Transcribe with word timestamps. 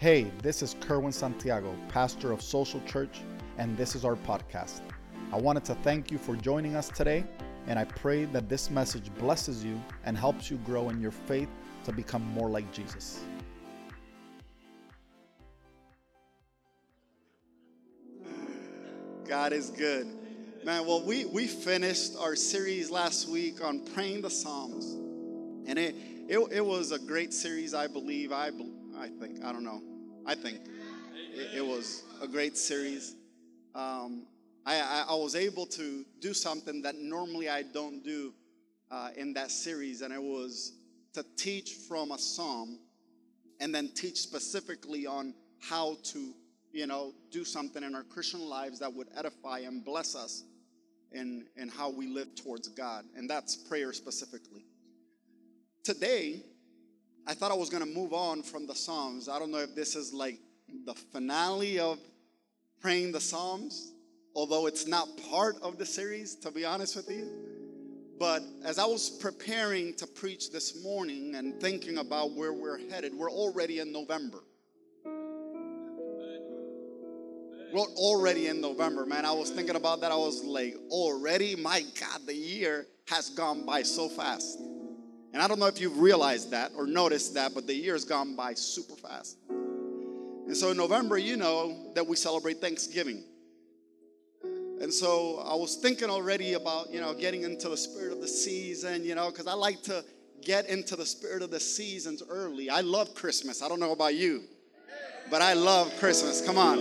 Hey, 0.00 0.30
this 0.44 0.62
is 0.62 0.76
Kerwin 0.78 1.10
Santiago, 1.10 1.74
pastor 1.88 2.30
of 2.30 2.40
Social 2.40 2.80
Church, 2.82 3.18
and 3.56 3.76
this 3.76 3.96
is 3.96 4.04
our 4.04 4.14
podcast. 4.14 4.80
I 5.32 5.36
wanted 5.38 5.64
to 5.64 5.74
thank 5.74 6.12
you 6.12 6.18
for 6.18 6.36
joining 6.36 6.76
us 6.76 6.88
today, 6.88 7.24
and 7.66 7.80
I 7.80 7.84
pray 7.84 8.26
that 8.26 8.48
this 8.48 8.70
message 8.70 9.10
blesses 9.18 9.64
you 9.64 9.82
and 10.04 10.16
helps 10.16 10.52
you 10.52 10.58
grow 10.58 10.90
in 10.90 11.00
your 11.00 11.10
faith 11.10 11.48
to 11.82 11.90
become 11.90 12.22
more 12.32 12.48
like 12.48 12.70
Jesus. 12.72 13.24
God 19.26 19.52
is 19.52 19.70
good. 19.70 20.06
Man, 20.64 20.86
well, 20.86 21.04
we, 21.04 21.24
we 21.24 21.48
finished 21.48 22.12
our 22.20 22.36
series 22.36 22.88
last 22.88 23.28
week 23.28 23.64
on 23.64 23.80
praying 23.80 24.22
the 24.22 24.30
Psalms. 24.30 24.92
And 25.68 25.76
it, 25.76 25.96
it, 26.28 26.38
it 26.52 26.64
was 26.64 26.92
a 26.92 27.00
great 27.00 27.34
series, 27.34 27.74
I 27.74 27.88
believe. 27.88 28.30
I, 28.30 28.52
I 28.96 29.08
think, 29.08 29.44
I 29.44 29.50
don't 29.50 29.64
know. 29.64 29.87
I 30.28 30.34
think 30.34 30.58
it, 31.32 31.56
it 31.56 31.66
was 31.66 32.02
a 32.20 32.28
great 32.28 32.58
series. 32.58 33.16
Um, 33.74 34.26
I, 34.66 35.06
I, 35.08 35.14
was 35.14 35.34
able 35.34 35.64
to 35.64 36.04
do 36.20 36.34
something 36.34 36.82
that 36.82 36.96
normally 36.96 37.48
I 37.48 37.62
don't 37.62 38.04
do 38.04 38.34
uh, 38.90 39.08
in 39.16 39.32
that 39.32 39.50
series, 39.50 40.02
and 40.02 40.12
it 40.12 40.22
was 40.22 40.74
to 41.14 41.24
teach 41.38 41.76
from 41.88 42.10
a 42.10 42.18
psalm 42.18 42.78
and 43.58 43.74
then 43.74 43.88
teach 43.94 44.18
specifically 44.18 45.06
on 45.06 45.32
how 45.62 45.96
to 46.12 46.34
you 46.72 46.86
know, 46.86 47.14
do 47.30 47.42
something 47.42 47.82
in 47.82 47.94
our 47.94 48.02
Christian 48.02 48.46
lives 48.46 48.80
that 48.80 48.92
would 48.92 49.08
edify 49.16 49.60
and 49.60 49.82
bless 49.82 50.14
us 50.14 50.44
in, 51.10 51.46
in 51.56 51.70
how 51.70 51.88
we 51.88 52.06
live 52.06 52.34
towards 52.34 52.68
God. 52.68 53.06
And 53.16 53.30
that's 53.30 53.56
prayer 53.56 53.94
specifically. 53.94 54.66
Today, 55.84 56.42
I 57.28 57.34
thought 57.34 57.52
I 57.52 57.54
was 57.54 57.68
going 57.68 57.84
to 57.84 57.88
move 57.88 58.14
on 58.14 58.42
from 58.42 58.66
the 58.66 58.74
Psalms. 58.74 59.28
I 59.28 59.38
don't 59.38 59.50
know 59.50 59.58
if 59.58 59.74
this 59.74 59.94
is 59.94 60.14
like 60.14 60.38
the 60.86 60.94
finale 60.94 61.78
of 61.78 61.98
praying 62.80 63.12
the 63.12 63.20
Psalms, 63.20 63.92
although 64.34 64.66
it's 64.66 64.86
not 64.86 65.06
part 65.30 65.56
of 65.60 65.76
the 65.76 65.84
series, 65.84 66.36
to 66.36 66.50
be 66.50 66.64
honest 66.64 66.96
with 66.96 67.10
you. 67.10 67.28
But 68.18 68.42
as 68.64 68.78
I 68.78 68.86
was 68.86 69.10
preparing 69.10 69.92
to 69.96 70.06
preach 70.06 70.50
this 70.50 70.82
morning 70.82 71.34
and 71.34 71.60
thinking 71.60 71.98
about 71.98 72.32
where 72.32 72.54
we're 72.54 72.78
headed, 72.88 73.12
we're 73.12 73.30
already 73.30 73.80
in 73.80 73.92
November. 73.92 74.38
We're 77.70 77.92
already 77.96 78.46
in 78.46 78.62
November, 78.62 79.04
man. 79.04 79.26
I 79.26 79.32
was 79.32 79.50
thinking 79.50 79.76
about 79.76 80.00
that. 80.00 80.10
I 80.10 80.16
was 80.16 80.42
like, 80.44 80.76
already? 80.88 81.56
My 81.56 81.84
God, 82.00 82.22
the 82.24 82.34
year 82.34 82.86
has 83.08 83.28
gone 83.28 83.66
by 83.66 83.82
so 83.82 84.08
fast. 84.08 84.58
And 85.32 85.42
I 85.42 85.48
don't 85.48 85.58
know 85.58 85.66
if 85.66 85.80
you've 85.80 85.98
realized 85.98 86.50
that 86.52 86.72
or 86.76 86.86
noticed 86.86 87.34
that, 87.34 87.54
but 87.54 87.66
the 87.66 87.74
year 87.74 87.92
has 87.92 88.04
gone 88.04 88.34
by 88.34 88.54
super 88.54 88.94
fast. 88.94 89.36
And 89.48 90.56
so 90.56 90.70
in 90.70 90.76
November, 90.76 91.18
you 91.18 91.36
know 91.36 91.92
that 91.94 92.06
we 92.06 92.16
celebrate 92.16 92.60
Thanksgiving. 92.60 93.22
And 94.80 94.92
so 94.92 95.42
I 95.44 95.54
was 95.54 95.76
thinking 95.76 96.08
already 96.08 96.54
about, 96.54 96.90
you 96.90 97.00
know, 97.00 97.12
getting 97.12 97.42
into 97.42 97.68
the 97.68 97.76
spirit 97.76 98.12
of 98.12 98.20
the 98.20 98.28
season, 98.28 99.04
you 99.04 99.14
know, 99.14 99.30
because 99.30 99.46
I 99.46 99.54
like 99.54 99.82
to 99.82 100.04
get 100.40 100.68
into 100.68 100.96
the 100.96 101.04
spirit 101.04 101.42
of 101.42 101.50
the 101.50 101.60
seasons 101.60 102.22
early. 102.28 102.70
I 102.70 102.80
love 102.80 103.14
Christmas. 103.14 103.60
I 103.62 103.68
don't 103.68 103.80
know 103.80 103.92
about 103.92 104.14
you, 104.14 104.44
but 105.30 105.42
I 105.42 105.52
love 105.52 105.92
Christmas. 105.98 106.40
Come 106.40 106.56
on. 106.56 106.78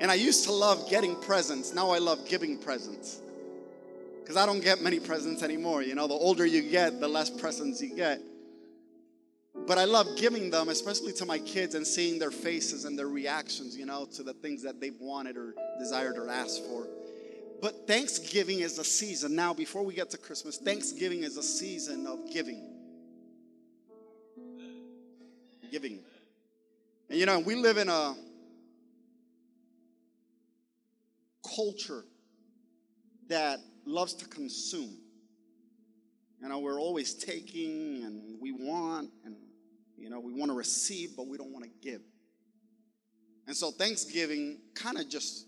And 0.00 0.10
I 0.10 0.14
used 0.14 0.44
to 0.44 0.52
love 0.52 0.88
getting 0.88 1.14
presents. 1.14 1.74
Now 1.74 1.90
I 1.90 1.98
love 1.98 2.26
giving 2.26 2.56
presents. 2.56 3.20
Because 4.30 4.44
I 4.44 4.46
don't 4.46 4.62
get 4.62 4.80
many 4.80 5.00
presents 5.00 5.42
anymore. 5.42 5.82
You 5.82 5.96
know, 5.96 6.06
the 6.06 6.14
older 6.14 6.46
you 6.46 6.62
get, 6.62 7.00
the 7.00 7.08
less 7.08 7.28
presents 7.28 7.82
you 7.82 7.92
get. 7.96 8.20
But 9.66 9.76
I 9.76 9.86
love 9.86 10.06
giving 10.16 10.50
them, 10.50 10.68
especially 10.68 11.12
to 11.14 11.26
my 11.26 11.40
kids, 11.40 11.74
and 11.74 11.84
seeing 11.84 12.20
their 12.20 12.30
faces 12.30 12.84
and 12.84 12.96
their 12.96 13.08
reactions, 13.08 13.76
you 13.76 13.86
know, 13.86 14.06
to 14.14 14.22
the 14.22 14.32
things 14.34 14.62
that 14.62 14.80
they've 14.80 14.94
wanted 15.00 15.36
or 15.36 15.56
desired 15.80 16.16
or 16.16 16.28
asked 16.28 16.64
for. 16.66 16.86
But 17.60 17.88
Thanksgiving 17.88 18.60
is 18.60 18.78
a 18.78 18.84
season. 18.84 19.34
Now, 19.34 19.52
before 19.52 19.82
we 19.82 19.94
get 19.94 20.10
to 20.10 20.16
Christmas, 20.16 20.58
Thanksgiving 20.58 21.24
is 21.24 21.36
a 21.36 21.42
season 21.42 22.06
of 22.06 22.32
giving. 22.32 22.62
Giving. 25.72 25.98
And 27.08 27.18
you 27.18 27.26
know, 27.26 27.40
we 27.40 27.56
live 27.56 27.78
in 27.78 27.88
a 27.88 28.14
culture 31.56 32.04
that 33.26 33.58
loves 33.86 34.14
to 34.14 34.26
consume. 34.26 34.96
You 36.40 36.48
know, 36.48 36.58
we're 36.58 36.80
always 36.80 37.14
taking 37.14 38.02
and 38.04 38.38
we 38.40 38.52
want 38.52 39.10
and, 39.24 39.36
you 39.96 40.08
know, 40.08 40.20
we 40.20 40.32
want 40.32 40.50
to 40.50 40.56
receive, 40.56 41.16
but 41.16 41.26
we 41.26 41.36
don't 41.36 41.52
want 41.52 41.64
to 41.64 41.70
give. 41.82 42.00
And 43.46 43.56
so 43.56 43.70
Thanksgiving 43.70 44.58
kind 44.74 44.98
of 44.98 45.08
just 45.08 45.46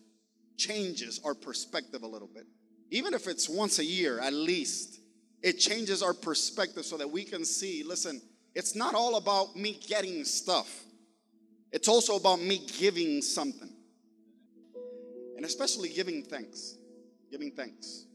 changes 0.59 1.21
our 1.25 1.35
perspective 1.35 2.03
a 2.03 2.07
little 2.07 2.29
bit. 2.29 2.45
Even 2.91 3.15
if 3.15 3.27
it's 3.27 3.49
once 3.49 3.79
a 3.79 3.85
year, 3.85 4.21
at 4.21 4.35
least, 4.35 5.01
it 5.43 5.55
changes 5.55 6.03
our 6.03 6.13
perspective 6.13 6.85
so 6.85 6.97
that 6.99 7.11
we 7.11 7.25
can 7.25 7.45
see 7.45 7.83
listen, 7.83 8.21
it's 8.55 8.75
not 8.77 8.95
all 8.95 9.17
about 9.17 9.57
me 9.57 9.79
getting 9.89 10.25
stuff, 10.25 10.85
it's 11.73 11.89
also 11.89 12.17
about 12.17 12.41
me 12.41 12.61
giving 12.79 13.23
something 13.23 13.73
and 15.43 15.49
especially 15.49 15.89
giving 15.89 16.23
thanks. 16.23 16.77
Giving 17.29 17.51
thanks. 17.51 18.07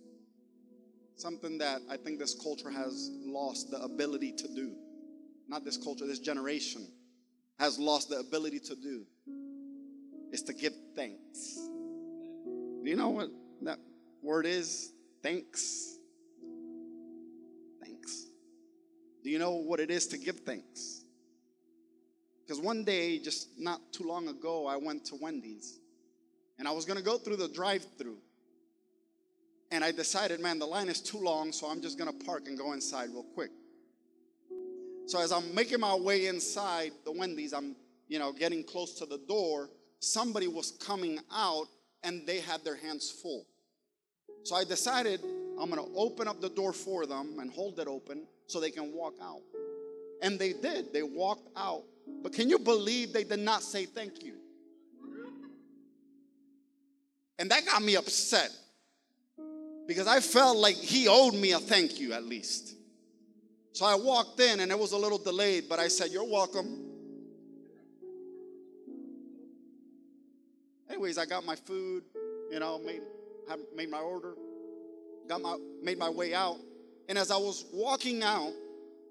Something 1.18 1.58
that 1.58 1.82
I 1.90 1.98
think 1.98 2.20
this 2.20 2.36
culture 2.36 2.70
has 2.70 3.10
lost 3.26 3.72
the 3.72 3.82
ability 3.82 4.34
to 4.34 4.48
do. 4.48 4.76
Not 5.48 5.66
this 5.66 5.76
culture, 5.76 6.06
this 6.06 6.20
generation 6.20 6.88
has 7.60 7.80
lost 7.80 8.10
the 8.10 8.20
ability 8.20 8.60
to 8.60 8.76
do 8.76 9.04
is 10.32 10.44
to 10.44 10.54
give 10.54 10.74
thanks. 10.96 11.56
Do 12.46 12.84
you 12.86 12.96
know 12.96 13.10
what 13.10 13.30
that 13.64 13.80
word 14.22 14.46
is? 14.46 14.94
Thanks. 15.24 15.98
Thanks. 17.82 18.28
Do 19.24 19.32
you 19.32 19.40
know 19.40 19.56
what 19.56 19.80
it 19.80 19.90
is 19.90 20.06
to 20.08 20.20
give 20.20 20.42
thanks? 20.42 21.04
Because 22.46 22.62
one 22.62 22.84
day, 22.84 23.18
just 23.18 23.50
not 23.58 23.82
too 23.92 24.04
long 24.04 24.28
ago, 24.28 24.68
I 24.68 24.78
went 24.78 25.06
to 25.06 25.16
Wendy's 25.16 25.80
and 26.60 26.68
I 26.68 26.72
was 26.72 26.86
going 26.86 26.98
to 26.98 27.04
go 27.04 27.18
through 27.18 27.38
the 27.38 27.50
drive 27.50 27.86
through. 27.98 28.20
And 29.72 29.84
I 29.84 29.92
decided, 29.92 30.40
man, 30.40 30.60
the 30.60 30.66
line 30.66 30.88
is 30.88 31.02
too 31.02 31.18
long, 31.18 31.52
so 31.52 31.68
I'm 31.68 31.82
just 31.82 31.98
to 31.98 32.26
park 32.26 32.48
and 32.48 32.58
go 32.58 32.74
inside 32.74 33.10
real 33.10 33.24
quick. 33.24 33.52
So 35.08 35.20
as 35.22 35.32
I'm 35.32 35.54
making 35.54 35.80
my 35.80 35.96
way 35.96 36.28
inside 36.28 36.92
the 37.06 37.12
Wendy's, 37.12 37.54
I'm, 37.54 37.76
you 38.08 38.20
know, 38.20 38.32
getting 38.32 38.64
close 38.64 38.94
to 38.96 39.06
the 39.06 39.20
door, 39.20 39.70
somebody 40.00 40.48
was 40.48 40.72
coming 40.72 41.20
out 41.34 41.68
and 42.04 42.26
they 42.26 42.40
had 42.40 42.64
their 42.64 42.76
hands 42.76 43.10
full. 43.10 43.46
So 44.44 44.56
I 44.56 44.64
decided 44.64 45.22
I'm 45.60 45.70
to 45.72 45.92
open 45.96 46.28
up 46.28 46.40
the 46.40 46.50
door 46.50 46.72
for 46.72 47.06
them 47.06 47.40
and 47.40 47.52
hold 47.52 47.80
it 47.80 47.88
open 47.88 48.28
so 48.48 48.60
they 48.60 48.72
can 48.72 48.94
walk 48.94 49.16
out. 49.22 49.42
And 50.22 50.40
they 50.40 50.54
did. 50.54 50.94
They 50.94 51.04
walked 51.04 51.50
out. 51.58 51.84
But 52.24 52.34
can 52.34 52.50
you 52.50 52.60
believe 52.60 53.12
they 53.12 53.24
did 53.24 53.40
not 53.40 53.64
say 53.64 53.86
thank 53.86 54.24
you? 54.24 54.36
And 57.40 57.52
that 57.52 57.66
got 57.66 57.84
me 57.84 57.96
upset 57.96 58.52
because 59.88 60.06
I 60.06 60.20
felt 60.20 60.58
like 60.58 60.76
he 60.76 61.08
owed 61.08 61.34
me 61.34 61.54
a 61.54 61.60
thank 61.60 62.00
you 62.00 62.14
at 62.14 62.26
least. 62.26 62.76
So 63.72 63.86
I 63.86 63.96
walked 63.96 64.40
in 64.40 64.60
and 64.60 64.72
it 64.72 64.78
was 64.78 64.92
a 64.92 64.98
little 64.98 65.18
delayed, 65.18 65.70
but 65.70 65.80
I 65.80 65.88
said, 65.88 66.12
You're 66.12 66.30
welcome. 66.30 66.84
Anyways, 70.90 71.18
I 71.18 71.26
got 71.26 71.46
my 71.46 71.56
food, 71.56 72.04
you 72.52 72.60
know, 72.60 72.80
made, 72.80 73.02
made 73.76 73.90
my 73.90 74.00
order, 74.00 74.34
got 75.28 75.42
my, 75.42 75.58
made 75.82 75.98
my 75.98 76.10
way 76.10 76.34
out. 76.34 76.58
And 77.08 77.18
as 77.18 77.30
I 77.30 77.38
was 77.38 77.66
walking 77.72 78.24
out, 78.24 78.52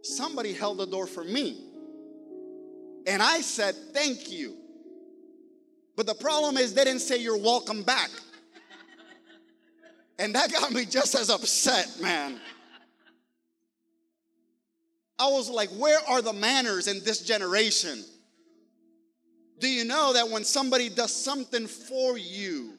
somebody 0.02 0.52
held 0.52 0.78
the 0.78 0.86
door 0.86 1.06
for 1.06 1.24
me. 1.24 1.62
And 3.06 3.22
I 3.22 3.40
said, 3.40 3.74
Thank 3.94 4.30
you. 4.30 4.56
But 5.96 6.06
the 6.06 6.14
problem 6.14 6.58
is, 6.58 6.74
they 6.74 6.84
didn't 6.84 7.00
say 7.00 7.16
you're 7.16 7.38
welcome 7.38 7.82
back. 7.82 8.10
And 10.18 10.34
that 10.34 10.50
got 10.52 10.72
me 10.72 10.84
just 10.84 11.14
as 11.14 11.30
upset, 11.30 12.00
man. 12.00 12.40
I 15.18 15.28
was 15.28 15.48
like, 15.48 15.70
where 15.70 15.98
are 16.08 16.22
the 16.22 16.32
manners 16.32 16.88
in 16.88 17.02
this 17.04 17.20
generation? 17.20 18.04
Do 19.58 19.68
you 19.68 19.84
know 19.84 20.12
that 20.12 20.28
when 20.28 20.44
somebody 20.44 20.88
does 20.88 21.14
something 21.14 21.66
for 21.66 22.18
you 22.18 22.74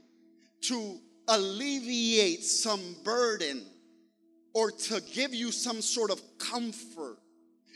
to 0.61 0.99
alleviate 1.27 2.43
some 2.43 2.95
burden 3.03 3.63
or 4.53 4.71
to 4.71 5.01
give 5.13 5.33
you 5.33 5.51
some 5.51 5.81
sort 5.81 6.11
of 6.11 6.21
comfort, 6.37 7.17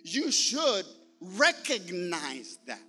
you 0.04 0.32
should 0.32 0.86
recognize 1.20 2.60
that? 2.68 2.80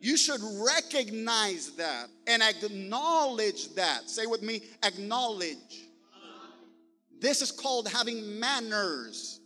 You 0.00 0.16
should 0.16 0.40
recognize 0.42 1.72
that 1.72 2.08
and 2.26 2.42
acknowledge 2.42 3.74
that. 3.74 4.08
Say 4.08 4.24
with 4.24 4.42
me, 4.42 4.62
acknowledge. 4.82 5.88
This 7.20 7.42
is 7.42 7.52
called 7.52 7.86
having 7.86 8.40
manners. 8.40 9.40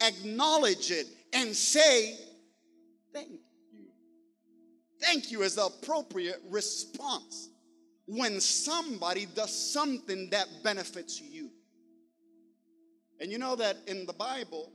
acknowledge 0.00 0.90
it, 0.90 1.06
and 1.32 1.56
say, 1.56 2.14
Thank 3.12 3.30
you. 3.72 3.86
Thank 5.00 5.30
you 5.30 5.42
is 5.42 5.54
the 5.54 5.66
appropriate 5.66 6.40
response 6.50 7.48
when 8.06 8.40
somebody 8.40 9.26
does 9.34 9.72
something 9.72 10.28
that 10.30 10.46
benefits 10.62 11.20
you. 11.20 11.50
And 13.20 13.32
you 13.32 13.38
know 13.38 13.56
that 13.56 13.78
in 13.86 14.04
the 14.04 14.12
Bible, 14.12 14.70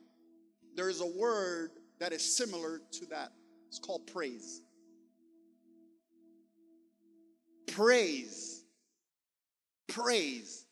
there 0.76 0.90
is 0.90 1.02
a 1.02 1.06
word 1.06 1.70
that 2.00 2.12
is 2.12 2.36
similar 2.36 2.82
to 2.94 3.06
that. 3.08 3.32
It's 3.68 3.80
called 3.80 4.08
praise. 4.08 4.62
Praise, 7.72 8.64
praise 9.88 10.66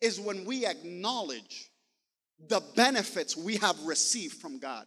is 0.00 0.20
when 0.20 0.44
we 0.44 0.66
acknowledge 0.66 1.70
the 2.48 2.60
benefits 2.74 3.36
we 3.36 3.56
have 3.56 3.80
received 3.84 4.34
from 4.40 4.58
God. 4.58 4.86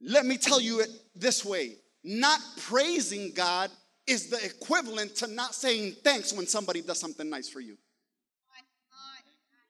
Let 0.00 0.26
me 0.26 0.36
tell 0.36 0.60
you 0.60 0.80
it 0.80 0.90
this 1.14 1.44
way 1.44 1.76
not 2.04 2.40
praising 2.58 3.32
God 3.32 3.70
is 4.06 4.30
the 4.30 4.42
equivalent 4.44 5.16
to 5.16 5.26
not 5.26 5.54
saying 5.54 5.96
thanks 6.04 6.32
when 6.32 6.46
somebody 6.46 6.80
does 6.80 7.00
something 7.00 7.28
nice 7.28 7.48
for 7.48 7.60
you. 7.60 7.76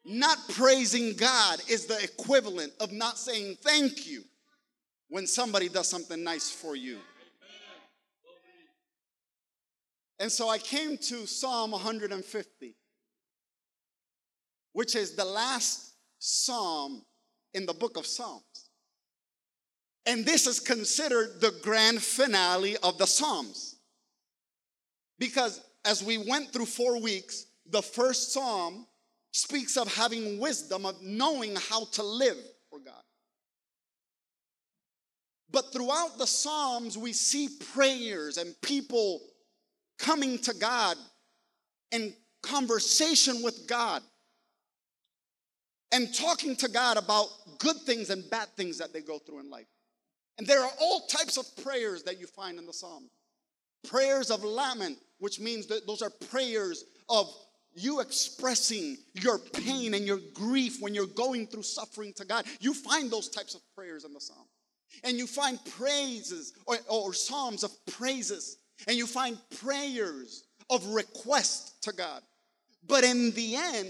Not 0.04 0.38
praising 0.50 1.14
God 1.14 1.60
is 1.68 1.86
the 1.86 1.98
equivalent 2.02 2.72
of 2.78 2.92
not 2.92 3.18
saying 3.18 3.56
thank 3.62 4.06
you 4.06 4.22
when 5.08 5.26
somebody 5.26 5.68
does 5.68 5.88
something 5.88 6.22
nice 6.22 6.50
for 6.50 6.76
you. 6.76 6.98
And 10.18 10.32
so 10.32 10.48
I 10.48 10.58
came 10.58 10.96
to 10.96 11.26
Psalm 11.26 11.72
150, 11.72 12.74
which 14.72 14.94
is 14.94 15.14
the 15.14 15.24
last 15.24 15.92
psalm 16.18 17.02
in 17.52 17.66
the 17.66 17.74
book 17.74 17.96
of 17.96 18.06
Psalms. 18.06 18.70
And 20.06 20.24
this 20.24 20.46
is 20.46 20.60
considered 20.60 21.40
the 21.40 21.52
grand 21.62 22.02
finale 22.02 22.76
of 22.78 22.96
the 22.96 23.06
Psalms. 23.06 23.76
Because 25.18 25.60
as 25.84 26.02
we 26.02 26.18
went 26.18 26.52
through 26.52 26.66
four 26.66 27.00
weeks, 27.00 27.46
the 27.70 27.82
first 27.82 28.32
psalm 28.32 28.86
speaks 29.32 29.76
of 29.76 29.92
having 29.94 30.38
wisdom, 30.38 30.86
of 30.86 31.02
knowing 31.02 31.56
how 31.68 31.84
to 31.92 32.02
live 32.02 32.38
for 32.70 32.78
God. 32.78 33.02
But 35.50 35.72
throughout 35.72 36.18
the 36.18 36.26
Psalms, 36.26 36.96
we 36.96 37.12
see 37.12 37.48
prayers 37.72 38.36
and 38.36 38.54
people 38.62 39.20
coming 39.98 40.38
to 40.38 40.54
God 40.54 40.96
in 41.92 42.12
conversation 42.42 43.42
with 43.42 43.66
God 43.66 44.02
and 45.92 46.12
talking 46.14 46.56
to 46.56 46.68
God 46.68 46.96
about 46.96 47.28
good 47.58 47.76
things 47.78 48.10
and 48.10 48.28
bad 48.30 48.48
things 48.56 48.78
that 48.78 48.92
they 48.92 49.00
go 49.00 49.18
through 49.18 49.40
in 49.40 49.50
life. 49.50 49.66
And 50.38 50.46
there 50.46 50.62
are 50.62 50.72
all 50.80 51.06
types 51.06 51.38
of 51.38 51.46
prayers 51.64 52.02
that 52.02 52.20
you 52.20 52.26
find 52.26 52.58
in 52.58 52.66
the 52.66 52.72
Psalm. 52.72 53.08
Prayers 53.88 54.30
of 54.30 54.44
lament, 54.44 54.98
which 55.18 55.40
means 55.40 55.66
that 55.68 55.86
those 55.86 56.02
are 56.02 56.10
prayers 56.10 56.84
of 57.08 57.32
you 57.74 58.00
expressing 58.00 58.96
your 59.14 59.38
pain 59.38 59.94
and 59.94 60.06
your 60.06 60.20
grief 60.34 60.78
when 60.80 60.94
you're 60.94 61.06
going 61.06 61.46
through 61.46 61.62
suffering 61.62 62.12
to 62.16 62.24
God. 62.24 62.46
You 62.60 62.74
find 62.74 63.10
those 63.10 63.28
types 63.28 63.54
of 63.54 63.60
prayers 63.74 64.04
in 64.04 64.12
the 64.12 64.20
Psalm. 64.20 64.46
And 65.04 65.16
you 65.16 65.26
find 65.26 65.58
praises 65.76 66.54
or, 66.66 66.78
or 66.88 67.12
psalms 67.12 67.64
of 67.64 67.70
praises 67.86 68.58
and 68.86 68.96
you 68.96 69.06
find 69.06 69.38
prayers 69.60 70.44
of 70.70 70.86
request 70.88 71.82
to 71.82 71.92
God. 71.92 72.22
But 72.86 73.04
in 73.04 73.32
the 73.32 73.56
end, 73.56 73.88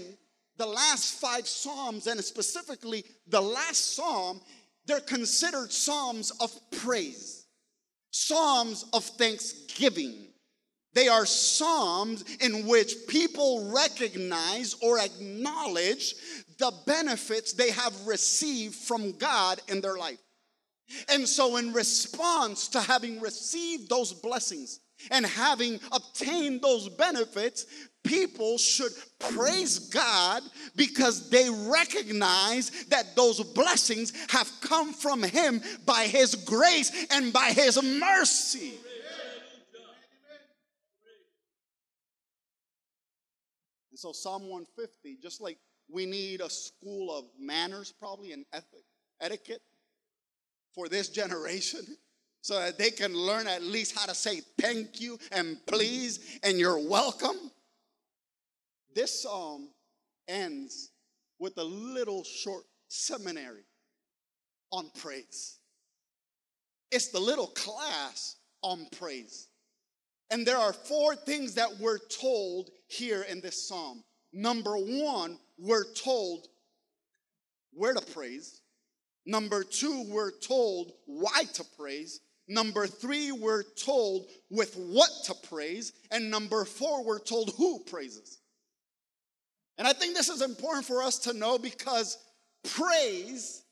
the 0.57 0.65
last 0.65 1.19
five 1.19 1.47
Psalms, 1.47 2.07
and 2.07 2.23
specifically 2.23 3.03
the 3.27 3.41
last 3.41 3.95
Psalm, 3.95 4.41
they're 4.85 4.99
considered 4.99 5.71
Psalms 5.71 6.31
of 6.39 6.51
praise, 6.71 7.45
Psalms 8.11 8.85
of 8.93 9.03
thanksgiving. 9.03 10.27
They 10.93 11.07
are 11.07 11.25
Psalms 11.27 12.23
in 12.39 12.65
which 12.65 12.95
people 13.07 13.71
recognize 13.71 14.75
or 14.81 14.99
acknowledge 14.99 16.15
the 16.57 16.73
benefits 16.87 17.53
they 17.53 17.69
have 17.69 18.07
received 18.07 18.73
from 18.73 19.11
God 19.11 19.61
in 19.67 19.81
their 19.81 19.97
life. 19.97 20.17
And 21.09 21.27
so, 21.27 21.57
in 21.57 21.73
response 21.73 22.67
to 22.69 22.81
having 22.81 23.19
received 23.19 23.89
those 23.89 24.13
blessings 24.13 24.79
and 25.11 25.25
having 25.25 25.79
obtained 25.91 26.61
those 26.61 26.89
benefits, 26.89 27.65
people 28.03 28.57
should 28.57 28.91
praise 29.19 29.79
God 29.79 30.43
because 30.75 31.29
they 31.29 31.49
recognize 31.49 32.71
that 32.85 33.15
those 33.15 33.43
blessings 33.43 34.13
have 34.29 34.49
come 34.61 34.93
from 34.93 35.23
Him 35.23 35.61
by 35.85 36.03
His 36.03 36.35
grace 36.35 36.91
and 37.11 37.33
by 37.33 37.51
His 37.51 37.81
mercy. 37.83 38.73
And 43.91 43.99
so, 43.99 44.13
Psalm 44.13 44.43
150, 44.43 45.17
just 45.21 45.41
like 45.41 45.57
we 45.89 46.05
need 46.05 46.39
a 46.39 46.49
school 46.49 47.11
of 47.11 47.25
manners, 47.37 47.93
probably, 47.99 48.31
and 48.31 48.45
ethic, 48.53 48.83
etiquette 49.19 49.61
for 50.77 50.87
this 50.87 51.09
generation 51.09 51.79
so 52.41 52.59
that 52.59 52.77
they 52.77 52.91
can 52.91 53.11
learn 53.11 53.47
at 53.47 53.63
least 53.63 53.97
how 53.97 54.05
to 54.05 54.13
say 54.13 54.41
thank 54.61 55.01
you 55.01 55.17
and 55.31 55.57
please 55.65 56.39
and 56.43 56.59
you're 56.59 56.77
welcome. 56.77 57.49
This 58.93 59.23
psalm 59.23 59.69
ends 60.27 60.91
with 61.39 61.57
a 61.57 61.63
little 61.63 62.23
short 62.23 62.63
seminary 62.89 63.63
on 64.71 64.91
praise. 64.99 65.57
It's 66.91 67.07
the 67.07 67.19
little 67.19 67.47
class 67.47 68.35
on 68.61 68.85
praise. 68.99 69.47
And 70.29 70.45
there 70.45 70.57
are 70.57 70.73
four 70.73 71.15
things 71.15 71.55
that 71.55 71.71
we're 71.79 71.97
told 72.21 72.69
here 72.85 73.23
in 73.23 73.41
this 73.41 73.67
psalm. 73.67 74.03
Number 74.31 74.77
one, 74.77 75.39
we're 75.57 75.91
told 75.93 76.49
where 77.73 77.95
to 77.95 78.13
praise. 78.13 78.61
Number 79.27 79.65
two, 79.65 80.05
we're 80.07 80.31
told 80.31 80.93
why 81.05 81.43
to 81.55 81.65
praise. 81.77 82.21
Number 82.47 82.87
three, 82.87 83.33
we're 83.33 83.63
told 83.63 84.27
with 84.49 84.73
what 84.75 85.09
to 85.25 85.35
praise. 85.49 85.91
And 86.11 86.31
number 86.31 86.63
four, 86.63 87.03
we're 87.03 87.19
told 87.19 87.53
who 87.57 87.79
praises. 87.79 88.39
And 89.77 89.85
I 89.85 89.91
think 89.91 90.15
this 90.15 90.29
is 90.29 90.41
important 90.41 90.85
for 90.85 91.03
us 91.03 91.19
to 91.19 91.33
know 91.33 91.57
because 91.57 92.17
praise 92.63 93.63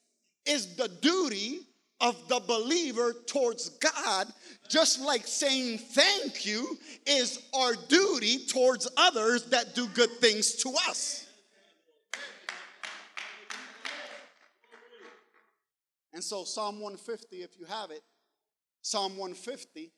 is 0.45 0.75
the 0.75 0.89
duty 0.89 1.61
of 2.01 2.27
the 2.27 2.41
believer 2.41 3.13
towards 3.25 3.69
God, 3.69 4.27
just 4.69 4.99
like 4.99 5.25
saying 5.25 5.77
thank 5.77 6.45
you 6.45 6.77
is 7.07 7.41
our 7.53 7.75
duty 7.87 8.45
towards 8.45 8.89
others 8.97 9.45
that 9.45 9.73
do 9.73 9.87
good 9.87 10.11
things 10.19 10.55
to 10.55 10.73
us. 10.89 11.24
And 16.15 16.23
so, 16.23 16.45
Psalm 16.45 16.75
150, 16.75 17.43
if 17.43 17.59
you 17.59 17.65
have 17.65 17.91
it, 17.91 18.01
Psalm 18.81 19.17
150, 19.17 19.91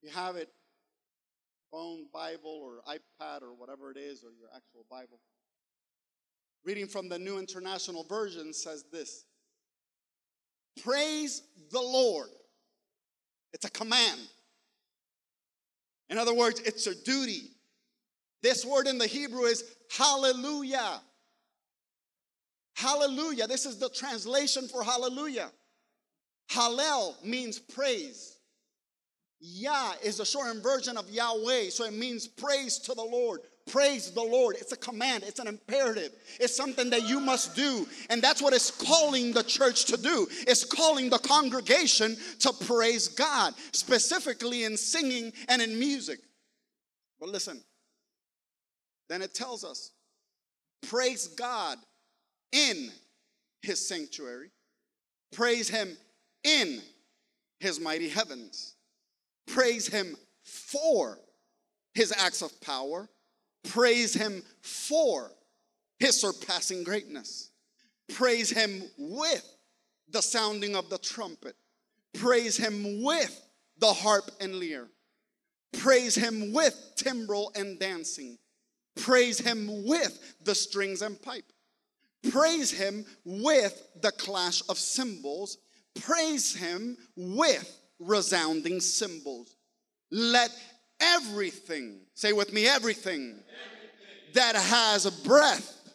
you 0.00 0.10
have 0.10 0.36
it, 0.36 0.48
phone, 1.70 2.06
Bible, 2.14 2.58
or 2.62 2.80
iPad, 2.90 3.42
or 3.42 3.52
whatever 3.54 3.90
it 3.90 3.98
is, 3.98 4.24
or 4.24 4.30
your 4.30 4.48
actual 4.56 4.86
Bible. 4.90 5.20
Reading 6.64 6.86
from 6.86 7.10
the 7.10 7.18
New 7.18 7.38
International 7.38 8.04
Version 8.04 8.54
says 8.54 8.86
this 8.90 9.26
Praise 10.82 11.42
the 11.70 11.82
Lord. 11.82 12.30
It's 13.52 13.66
a 13.66 13.70
command. 13.70 14.20
In 16.08 16.16
other 16.16 16.32
words, 16.32 16.58
it's 16.60 16.86
a 16.86 16.94
duty. 16.94 17.50
This 18.42 18.64
word 18.64 18.86
in 18.86 18.96
the 18.96 19.06
Hebrew 19.06 19.42
is 19.42 19.62
hallelujah. 19.94 21.02
Hallelujah. 22.74 23.46
This 23.46 23.66
is 23.66 23.78
the 23.78 23.88
translation 23.90 24.68
for 24.68 24.82
hallelujah. 24.82 25.50
Hallel 26.50 27.22
means 27.24 27.58
praise. 27.58 28.38
Yah 29.40 29.92
is 30.04 30.20
a 30.20 30.26
shortened 30.26 30.62
version 30.62 30.96
of 30.96 31.10
Yahweh, 31.10 31.68
so 31.70 31.84
it 31.84 31.92
means 31.92 32.28
praise 32.28 32.78
to 32.78 32.94
the 32.94 33.02
Lord. 33.02 33.40
Praise 33.66 34.10
the 34.10 34.22
Lord. 34.22 34.56
It's 34.56 34.72
a 34.72 34.76
command, 34.76 35.24
it's 35.26 35.38
an 35.38 35.46
imperative. 35.46 36.12
It's 36.40 36.56
something 36.56 36.90
that 36.90 37.08
you 37.08 37.20
must 37.20 37.54
do. 37.54 37.86
And 38.10 38.22
that's 38.22 38.42
what 38.42 38.52
it's 38.52 38.70
calling 38.70 39.32
the 39.32 39.42
church 39.42 39.84
to 39.86 39.96
do. 39.96 40.26
It's 40.46 40.64
calling 40.64 41.10
the 41.10 41.18
congregation 41.18 42.16
to 42.40 42.52
praise 42.52 43.08
God, 43.08 43.54
specifically 43.72 44.64
in 44.64 44.76
singing 44.76 45.32
and 45.48 45.62
in 45.62 45.78
music. 45.78 46.20
But 47.20 47.28
listen, 47.28 47.62
then 49.08 49.22
it 49.22 49.34
tells 49.34 49.64
us 49.64 49.92
praise 50.88 51.28
God 51.28 51.78
in 52.52 52.90
his 53.62 53.86
sanctuary, 53.86 54.50
praise 55.32 55.68
him 55.68 55.96
in 56.44 56.80
his 57.60 57.80
mighty 57.80 58.08
heavens, 58.08 58.74
praise 59.46 59.86
him 59.86 60.16
for 60.44 61.18
his 61.94 62.12
acts 62.12 62.42
of 62.42 62.60
power, 62.60 63.08
praise 63.68 64.14
him 64.14 64.42
for 64.60 65.30
his 65.98 66.20
surpassing 66.20 66.82
greatness, 66.82 67.52
Praise 68.12 68.50
him 68.50 68.82
with 68.98 69.56
the 70.08 70.22
sounding 70.22 70.76
of 70.76 70.90
the 70.90 70.98
trumpet. 70.98 71.56
Praise 72.14 72.56
him 72.56 73.02
with 73.02 73.40
the 73.78 73.92
harp 73.92 74.30
and 74.40 74.58
lyre. 74.58 74.88
Praise 75.72 76.14
him 76.14 76.52
with 76.52 76.76
timbrel 76.96 77.50
and 77.54 77.78
dancing. 77.78 78.38
Praise 78.96 79.38
him 79.38 79.86
with 79.86 80.34
the 80.42 80.54
strings 80.54 81.00
and 81.00 81.20
pipe. 81.22 81.50
Praise 82.30 82.70
him 82.70 83.04
with 83.24 83.88
the 84.00 84.12
clash 84.12 84.62
of 84.68 84.78
cymbals. 84.78 85.58
Praise 86.00 86.54
him 86.54 86.96
with 87.16 87.78
resounding 87.98 88.80
cymbals. 88.80 89.56
Let 90.10 90.50
everything, 91.00 92.00
say 92.14 92.32
with 92.32 92.52
me, 92.52 92.66
everything, 92.66 93.34
everything. 93.34 94.34
that 94.34 94.54
has 94.54 95.10
breath, 95.24 95.94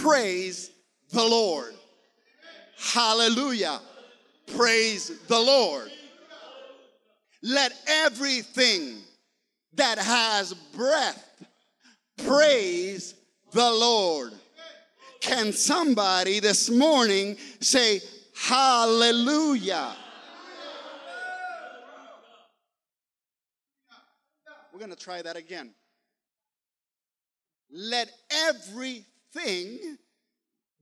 praise 0.00 0.70
the 1.12 1.24
Lord. 1.24 1.74
Hallelujah. 2.76 3.80
Praise 4.56 5.10
the 5.26 5.38
Lord. 5.38 5.90
Let 7.42 7.72
everything 7.86 8.98
that 9.74 9.98
has 9.98 10.54
breath 10.74 11.24
praise 12.26 13.14
the 13.52 13.70
Lord. 13.70 14.32
Can 15.28 15.52
somebody 15.52 16.40
this 16.40 16.70
morning 16.70 17.36
say, 17.60 18.00
Hallelujah? 18.34 19.94
We're 24.72 24.78
going 24.78 24.90
to 24.90 24.96
try 24.96 25.20
that 25.20 25.36
again. 25.36 25.74
Let 27.70 28.10
everything 28.48 29.98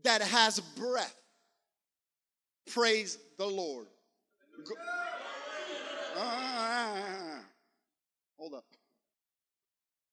that 0.04 0.22
has 0.22 0.60
breath 0.60 1.16
praise 2.70 3.18
the 3.38 3.46
Lord. 3.46 3.88
Go- 4.64 4.74
ah, 6.18 7.40
hold 8.38 8.54
up. 8.54 8.64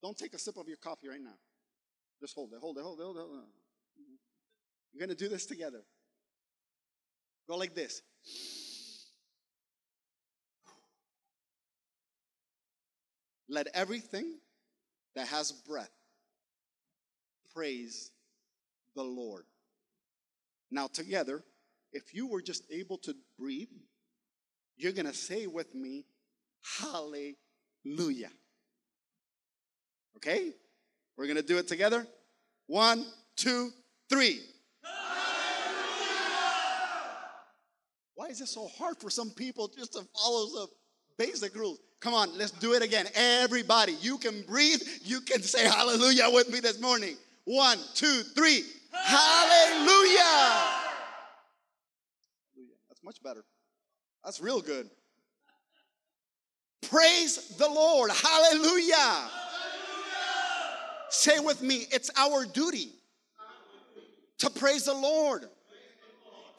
Don't 0.01 0.17
take 0.17 0.33
a 0.33 0.39
sip 0.39 0.57
of 0.57 0.67
your 0.67 0.77
coffee 0.77 1.09
right 1.09 1.21
now. 1.21 1.37
Just 2.19 2.33
hold 2.33 2.51
it, 2.53 2.59
hold 2.59 2.79
it, 2.79 2.81
hold 2.81 2.99
it, 2.99 3.03
hold 3.03 3.17
it. 3.17 3.19
Hold 3.19 3.43
it. 3.43 3.62
We're 4.93 4.99
going 4.99 5.15
to 5.15 5.23
do 5.23 5.29
this 5.29 5.45
together. 5.45 5.81
Go 7.47 7.57
like 7.57 7.73
this. 7.73 8.01
Let 13.49 13.67
everything 13.73 14.37
that 15.15 15.27
has 15.27 15.51
breath 15.51 15.91
praise 17.53 18.11
the 18.95 19.03
Lord. 19.03 19.43
Now, 20.71 20.87
together, 20.87 21.43
if 21.91 22.13
you 22.13 22.27
were 22.27 22.41
just 22.41 22.63
able 22.71 22.97
to 22.99 23.13
breathe, 23.37 23.67
you're 24.77 24.91
going 24.91 25.05
to 25.05 25.13
say 25.13 25.45
with 25.47 25.75
me, 25.75 26.05
Hallelujah. 26.79 28.31
Okay? 30.17 30.51
We're 31.17 31.25
going 31.25 31.37
to 31.37 31.43
do 31.43 31.57
it 31.57 31.67
together. 31.67 32.07
One, 32.67 33.05
two, 33.35 33.71
three. 34.09 34.39
Why 38.15 38.27
is 38.27 38.41
it 38.41 38.47
so 38.47 38.67
hard 38.67 38.97
for 38.97 39.09
some 39.09 39.31
people 39.31 39.67
just 39.67 39.93
to 39.93 40.03
follow 40.15 40.45
the 40.45 40.67
basic 41.17 41.55
rules? 41.55 41.79
Come 41.99 42.13
on, 42.13 42.37
let's 42.37 42.51
do 42.51 42.73
it 42.73 42.83
again. 42.83 43.07
Everybody, 43.15 43.95
you 44.01 44.17
can 44.17 44.43
breathe. 44.43 44.81
You 45.03 45.21
can 45.21 45.41
say 45.41 45.65
hallelujah 45.65 46.29
with 46.29 46.49
me 46.49 46.59
this 46.59 46.79
morning. 46.79 47.15
One, 47.45 47.77
two, 47.93 48.23
three. 48.35 48.63
Hallelujah. 48.91 50.19
hallelujah. 50.19 50.83
That's 52.89 53.03
much 53.03 53.23
better. 53.23 53.43
That's 54.23 54.39
real 54.41 54.61
good. 54.61 54.89
Praise 56.89 57.55
the 57.57 57.67
Lord. 57.67 58.11
Hallelujah. 58.11 58.95
hallelujah. 58.95 59.29
Say 61.09 61.39
with 61.39 61.61
me, 61.61 61.85
it's 61.91 62.11
our 62.17 62.45
duty 62.45 62.91
to 64.39 64.49
praise 64.49 64.85
the 64.85 64.93
Lord. 64.93 65.45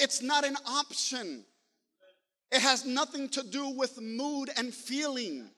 It's 0.04 0.20
not 0.20 0.44
an 0.44 0.56
option. 0.66 1.46
It 2.52 2.60
has 2.60 2.84
nothing 2.84 3.26
to 3.30 3.42
do 3.42 3.70
with 3.70 3.98
mood 3.98 4.50
and 4.54 4.72
feeling. 4.72 5.48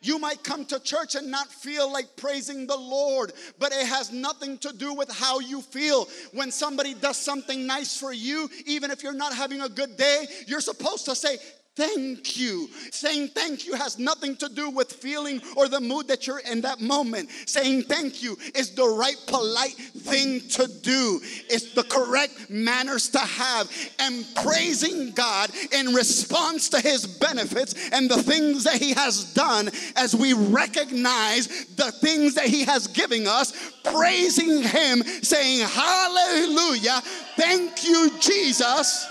You 0.00 0.20
might 0.20 0.44
come 0.44 0.64
to 0.66 0.78
church 0.78 1.16
and 1.16 1.28
not 1.28 1.48
feel 1.48 1.92
like 1.92 2.14
praising 2.16 2.68
the 2.68 2.76
Lord, 2.76 3.32
but 3.58 3.72
it 3.72 3.84
has 3.84 4.12
nothing 4.12 4.58
to 4.58 4.72
do 4.72 4.94
with 4.94 5.10
how 5.10 5.40
you 5.40 5.60
feel. 5.60 6.08
When 6.32 6.52
somebody 6.52 6.94
does 6.94 7.16
something 7.16 7.66
nice 7.66 7.96
for 7.96 8.12
you, 8.12 8.48
even 8.64 8.92
if 8.92 9.02
you're 9.02 9.12
not 9.12 9.34
having 9.34 9.60
a 9.60 9.68
good 9.68 9.96
day, 9.96 10.28
you're 10.46 10.60
supposed 10.60 11.06
to 11.06 11.16
say, 11.16 11.38
thank 11.76 12.36
you. 12.36 12.68
Saying 12.90 13.28
thank 13.28 13.66
you 13.66 13.74
has 13.74 13.98
nothing 13.98 14.36
to 14.36 14.48
do 14.48 14.70
with 14.70 14.92
feeling 14.92 15.40
or 15.56 15.68
the 15.68 15.80
mood 15.80 16.08
that 16.08 16.26
you're 16.26 16.40
in 16.40 16.60
that 16.62 16.80
moment. 16.80 17.30
Saying 17.46 17.84
thank 17.84 18.22
you 18.22 18.36
is 18.54 18.74
the 18.74 18.86
right, 18.86 19.16
polite 19.26 19.74
thing 19.74 20.40
to 20.40 20.66
do, 20.82 21.20
it's 21.48 21.72
the 21.74 21.84
correct 21.84 22.50
manners 22.50 23.08
to 23.10 23.18
have. 23.18 23.70
And 23.98 24.24
praising 24.36 25.12
God 25.12 25.50
in 25.72 25.94
response 25.94 26.68
to 26.70 26.80
his 26.80 27.06
benefits 27.06 27.90
and 27.90 28.10
the 28.10 28.22
things 28.22 28.64
that 28.64 28.76
he 28.76 28.92
has 28.94 29.32
done 29.34 29.70
as 29.96 30.14
we 30.14 30.32
recognize 30.32 31.66
the 31.76 31.92
things 31.92 32.34
that 32.34 32.46
he 32.46 32.64
has 32.64 32.86
given 32.88 33.26
us, 33.26 33.52
praising 33.84 34.62
him, 34.62 35.02
saying, 35.22 35.66
Hallelujah, 35.66 37.00
thank 37.36 37.84
you, 37.84 38.10
Jesus 38.20 39.08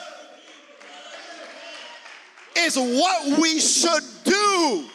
is 2.60 2.78
what 2.78 3.40
we 3.40 3.60
should 3.60 4.04
do 4.24 4.86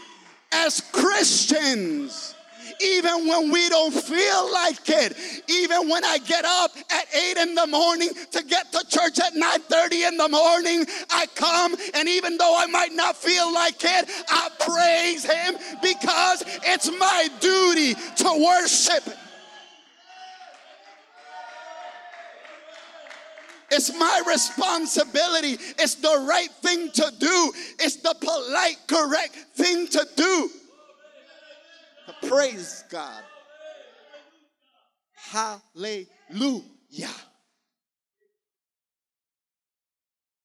as 0.52 0.80
Christians. 0.92 2.34
Even 2.80 3.28
when 3.28 3.52
we 3.52 3.68
don't 3.68 3.94
feel 3.94 4.52
like 4.52 4.88
it, 4.88 5.16
even 5.48 5.88
when 5.88 6.04
I 6.04 6.18
get 6.18 6.44
up 6.44 6.72
at 6.90 7.06
8 7.14 7.36
in 7.36 7.54
the 7.54 7.66
morning 7.68 8.10
to 8.32 8.42
get 8.42 8.72
to 8.72 8.84
church 8.88 9.20
at 9.20 9.34
9:30 9.34 10.08
in 10.08 10.16
the 10.16 10.28
morning, 10.28 10.84
I 11.08 11.26
come 11.34 11.76
and 11.94 12.08
even 12.08 12.36
though 12.36 12.56
I 12.58 12.66
might 12.66 12.92
not 12.92 13.16
feel 13.16 13.52
like 13.52 13.82
it, 13.84 14.10
I 14.28 14.48
praise 14.58 15.24
him 15.24 15.56
because 15.80 16.42
it's 16.64 16.90
my 16.98 17.28
duty 17.40 17.94
to 17.94 18.44
worship 18.44 19.04
It's 23.74 23.92
my 23.98 24.22
responsibility. 24.28 25.58
It's 25.80 25.96
the 25.96 26.24
right 26.28 26.50
thing 26.62 26.92
to 26.92 27.12
do. 27.18 27.52
It's 27.80 27.96
the 27.96 28.14
polite, 28.20 28.76
correct 28.86 29.34
thing 29.56 29.88
to 29.88 30.06
do. 30.14 30.50
To 32.06 32.28
praise 32.28 32.84
God. 32.88 33.24
Hallelujah. 35.14 36.06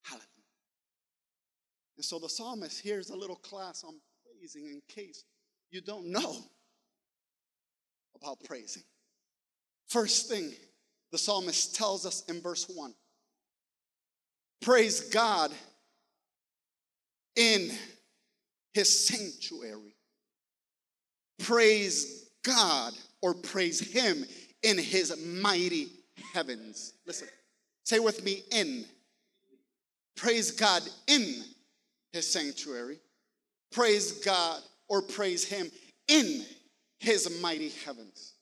Hallelujah. 0.02 0.26
And 1.98 2.06
so 2.06 2.18
the 2.18 2.30
psalmist, 2.30 2.82
here's 2.82 3.12
a 3.12 3.16
little 3.16 3.36
class 3.36 3.84
on 3.84 3.94
praising 4.26 4.66
in 4.66 4.82
case 4.88 5.24
you 5.70 5.82
don't 5.82 6.08
know 6.08 6.38
about 8.20 8.44
praising. 8.44 8.82
First 9.88 10.30
thing 10.30 10.52
the 11.12 11.20
psalmist 11.20 11.76
tells 11.76 12.08
us 12.08 12.24
in 12.28 12.42
verse 12.42 12.66
1 12.74 12.92
praise 14.62 15.02
God 15.02 15.52
in 17.36 17.72
his 18.74 19.08
sanctuary. 19.08 19.96
Praise 21.40 22.30
God 22.44 22.94
or 23.22 23.34
praise 23.34 23.80
him 23.80 24.26
in 24.64 24.78
his 24.78 25.16
mighty 25.42 25.88
heavens. 26.34 26.94
Listen, 27.06 27.28
say 27.84 28.00
with 28.00 28.24
me 28.24 28.44
in. 28.52 28.86
Praise 30.16 30.52
God 30.52 30.82
in 31.08 31.44
his 32.12 32.32
sanctuary. 32.32 33.00
Praise 33.72 34.24
God 34.24 34.60
or 34.90 35.02
praise 35.02 35.46
him 35.46 35.72
in 36.08 36.44
his 37.00 37.40
mighty 37.42 37.70
heavens. 37.86 38.34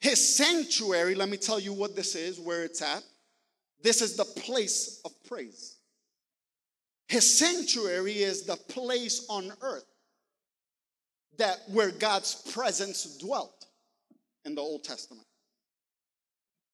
His 0.00 0.36
sanctuary, 0.36 1.14
let 1.14 1.28
me 1.28 1.36
tell 1.36 1.58
you 1.58 1.72
what 1.72 1.96
this 1.96 2.14
is, 2.14 2.38
where 2.38 2.64
it's 2.64 2.82
at. 2.82 3.02
This 3.82 4.02
is 4.02 4.16
the 4.16 4.24
place 4.24 5.00
of 5.04 5.12
praise. 5.26 5.76
His 7.08 7.38
sanctuary 7.38 8.18
is 8.18 8.42
the 8.42 8.56
place 8.56 9.26
on 9.28 9.52
earth 9.62 9.86
that 11.38 11.58
where 11.68 11.90
God's 11.90 12.34
presence 12.52 13.16
dwelt 13.18 13.66
in 14.44 14.54
the 14.54 14.60
Old 14.60 14.84
Testament. 14.84 15.26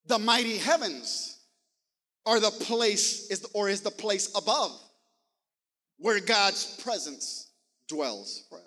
The 0.06 0.18
mighty 0.18 0.56
heavens 0.56 1.38
are 2.26 2.40
the 2.40 2.50
place 2.50 3.30
is 3.30 3.46
or 3.52 3.68
is 3.68 3.82
the 3.82 3.90
place 3.90 4.34
above 4.34 4.73
where 5.99 6.20
God's 6.20 6.80
presence 6.82 7.50
dwells 7.88 8.44
forever. 8.49 8.64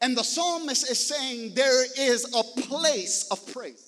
And 0.00 0.16
the 0.16 0.24
psalmist 0.24 0.90
is 0.90 0.98
saying 0.98 1.54
there 1.54 1.84
is 1.98 2.24
a 2.34 2.62
place 2.62 3.28
of 3.30 3.52
praise 3.52 3.85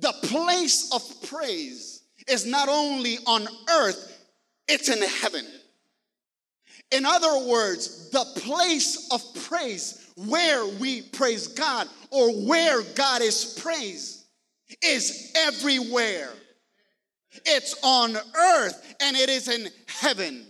the 0.00 0.12
place 0.22 0.90
of 0.92 1.28
praise 1.28 2.02
is 2.28 2.46
not 2.46 2.68
only 2.68 3.18
on 3.26 3.46
earth, 3.70 4.26
it's 4.68 4.88
in 4.88 5.02
heaven. 5.02 5.46
In 6.92 7.06
other 7.06 7.46
words, 7.46 8.10
the 8.10 8.24
place 8.40 9.08
of 9.12 9.22
praise 9.44 10.10
where 10.16 10.66
we 10.80 11.02
praise 11.02 11.46
God 11.46 11.88
or 12.10 12.30
where 12.46 12.82
God 12.94 13.22
is 13.22 13.58
praised 13.62 14.24
is 14.82 15.32
everywhere. 15.36 16.30
It's 17.46 17.76
on 17.82 18.16
earth 18.16 18.94
and 19.00 19.16
it 19.16 19.28
is 19.28 19.48
in 19.48 19.68
heaven. 19.86 20.46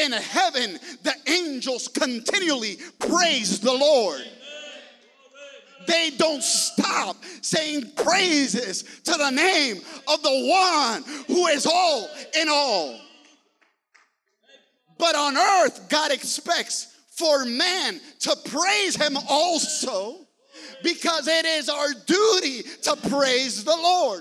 In 0.00 0.12
heaven, 0.12 0.78
the 1.02 1.14
angels 1.26 1.88
continually 1.88 2.76
praise 2.98 3.60
the 3.60 3.72
Lord. 3.72 4.22
They 5.88 6.10
don't 6.18 6.42
stop 6.42 7.16
saying 7.40 7.92
praises 7.96 8.82
to 9.04 9.12
the 9.12 9.30
name 9.30 9.78
of 10.06 10.22
the 10.22 10.46
one 10.46 11.02
who 11.26 11.46
is 11.46 11.64
all 11.66 12.10
in 12.38 12.48
all. 12.48 13.00
But 14.98 15.16
on 15.16 15.36
earth, 15.38 15.88
God 15.88 16.12
expects 16.12 16.94
for 17.16 17.46
man 17.46 18.00
to 18.20 18.36
praise 18.50 18.96
him 18.96 19.16
also 19.28 20.26
because 20.82 21.26
it 21.26 21.46
is 21.46 21.70
our 21.70 21.88
duty 22.06 22.62
to 22.82 22.96
praise 23.08 23.64
the 23.64 23.76
Lord. 23.76 24.20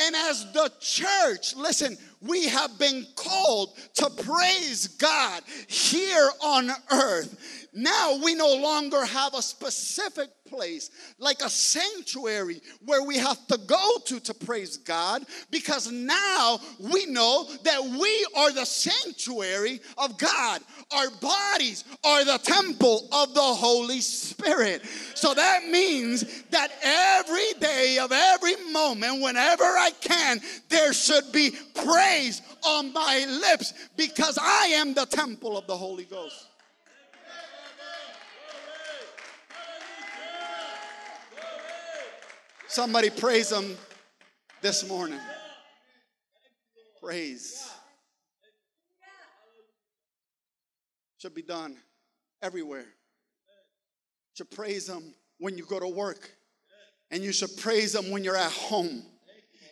And 0.00 0.14
as 0.14 0.52
the 0.52 0.70
church, 0.80 1.56
listen, 1.56 1.96
we 2.20 2.46
have 2.48 2.78
been 2.78 3.06
called 3.16 3.76
to 3.94 4.10
praise 4.10 4.86
God 4.86 5.42
here 5.66 6.30
on 6.42 6.70
earth. 6.92 7.68
Now 7.72 8.18
we 8.22 8.34
no 8.34 8.54
longer 8.56 9.04
have 9.04 9.34
a 9.34 9.42
specific 9.42 10.28
place 10.48 10.90
like 11.18 11.40
a 11.42 11.50
sanctuary 11.50 12.60
where 12.84 13.02
we 13.02 13.16
have 13.16 13.46
to 13.48 13.58
go 13.58 13.98
to 14.06 14.20
to 14.20 14.34
praise 14.34 14.76
God 14.76 15.24
because 15.50 15.90
now 15.90 16.58
we 16.78 17.06
know 17.06 17.46
that 17.64 17.82
we 17.82 18.26
are 18.36 18.52
the 18.52 18.64
sanctuary 18.64 19.80
of 19.96 20.18
God. 20.18 20.60
Our 20.92 21.10
bodies 21.20 21.84
are 22.04 22.24
the 22.24 22.38
temple 22.38 23.08
of 23.12 23.34
the 23.34 23.40
Holy 23.40 24.00
Spirit. 24.00 24.84
So 25.14 25.34
that 25.34 25.66
means 25.68 26.42
that 26.50 26.70
every 26.82 27.52
day 27.60 27.98
of 28.00 28.12
every 28.12 28.56
moment, 28.72 29.22
whenever 29.22 29.64
I 29.64 29.90
can, 30.00 30.40
there 30.68 30.92
should 30.92 31.32
be 31.32 31.52
praise 31.74 32.42
on 32.64 32.92
my 32.92 33.24
lips 33.28 33.74
because 33.96 34.38
I 34.40 34.66
am 34.74 34.94
the 34.94 35.06
temple 35.06 35.56
of 35.56 35.66
the 35.66 35.76
Holy 35.76 36.04
Ghost. 36.04 36.46
Somebody 42.68 43.08
praise 43.08 43.50
him 43.50 43.76
this 44.60 44.86
morning. 44.86 45.18
Praise. 47.02 47.66
Should 51.16 51.34
be 51.34 51.42
done 51.42 51.76
everywhere. 52.42 52.84
Should 54.34 54.50
praise 54.50 54.86
him 54.86 55.14
when 55.38 55.56
you 55.56 55.64
go 55.64 55.80
to 55.80 55.88
work. 55.88 56.30
And 57.10 57.22
you 57.22 57.32
should 57.32 57.56
praise 57.56 57.94
him 57.94 58.10
when 58.10 58.22
you're 58.22 58.36
at 58.36 58.52
home. 58.52 59.02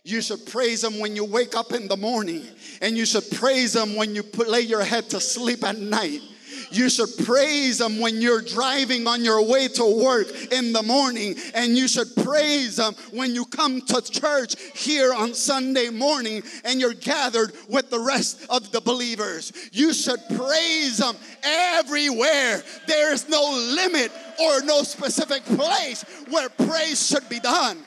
You 0.03 0.23
should 0.23 0.47
praise 0.47 0.83
him 0.83 0.99
when 0.99 1.15
you 1.15 1.25
wake 1.25 1.55
up 1.55 1.73
in 1.73 1.89
the 1.89 1.99
morning. 1.99 2.45
And 2.81 2.97
you 2.97 3.05
should 3.05 3.31
praise 3.33 3.77
him 3.77 3.95
when 3.95 4.15
you 4.15 4.23
put, 4.23 4.49
lay 4.49 4.63
your 4.63 4.83
head 4.83 5.11
to 5.11 5.21
sleep 5.21 5.65
at 5.65 5.77
night. 5.77 6.23
You 6.71 6.89
should 6.89 7.11
praise 7.25 7.81
Him 7.81 8.01
when 8.01 8.21
you're 8.21 8.43
driving 8.43 9.07
on 9.07 9.25
your 9.25 9.45
way 9.47 9.69
to 9.69 10.05
work 10.05 10.29
in 10.53 10.73
the 10.73 10.83
morning. 10.83 11.37
And 11.55 11.77
you 11.77 11.89
should 11.89 12.15
praise 12.17 12.79
Him 12.79 12.95
when 13.13 13.35
you 13.35 13.45
come 13.45 13.81
to 13.83 14.03
church 14.03 14.57
here 14.75 15.13
on 15.13 15.35
Sunday 15.35 15.91
morning 15.91 16.43
and 16.65 16.81
you're 16.81 16.95
gathered 16.95 17.53
with 17.69 17.91
the 17.91 18.01
rest 18.01 18.47
of 18.51 18.71
the 18.73 18.81
believers. 18.81 19.53
You 19.73 19.93
should 19.93 20.21
praise 20.37 20.99
Him 20.99 21.17
everywhere. 21.43 22.63
There 22.87 23.13
is 23.13 23.29
no 23.29 23.43
limit 23.75 24.13
or 24.41 24.63
no 24.63 24.83
specific 24.83 25.45
place 25.45 26.05
where 26.31 26.49
praise 26.49 27.07
should 27.07 27.29
be 27.29 27.41
done. 27.41 27.79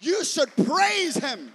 You 0.00 0.24
should 0.24 0.54
praise 0.56 1.16
Him 1.16 1.52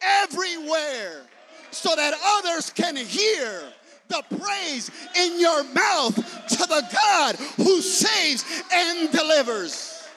everywhere 0.00 1.22
so 1.70 1.94
that 1.94 2.14
others 2.38 2.70
can 2.70 2.96
hear 2.96 3.62
the 4.08 4.22
praise 4.38 4.90
in 5.16 5.40
your 5.40 5.64
mouth 5.74 6.14
to 6.48 6.56
the 6.56 6.88
God 6.92 7.36
who 7.56 7.80
saves 7.80 8.44
and 8.72 9.10
delivers. 9.10 10.08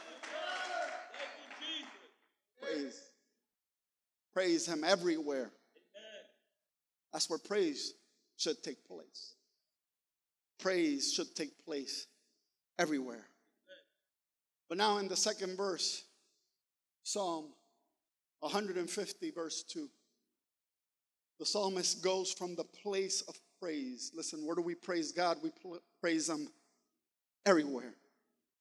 Praise. 2.61 3.01
Praise 4.33 4.67
Him 4.67 4.83
everywhere. 4.83 5.51
That's 7.11 7.29
where 7.29 7.39
praise 7.39 7.93
should 8.37 8.63
take 8.63 8.87
place. 8.87 9.35
Praise 10.59 11.11
should 11.13 11.35
take 11.35 11.63
place 11.65 12.07
everywhere. 12.79 13.25
But 14.69 14.77
now 14.77 14.99
in 14.99 15.07
the 15.07 15.17
second 15.17 15.57
verse, 15.57 16.05
Psalm 17.03 17.49
150, 18.39 19.31
verse 19.31 19.63
2, 19.63 19.89
the 21.39 21.45
psalmist 21.45 22.03
goes 22.03 22.31
from 22.31 22.55
the 22.55 22.63
place 22.63 23.21
of 23.27 23.35
praise. 23.61 24.11
Listen, 24.15 24.45
where 24.45 24.55
do 24.55 24.61
we 24.61 24.75
praise 24.75 25.11
God? 25.11 25.37
We 25.43 25.51
praise 26.01 26.29
Him 26.29 26.47
everywhere. 27.45 27.93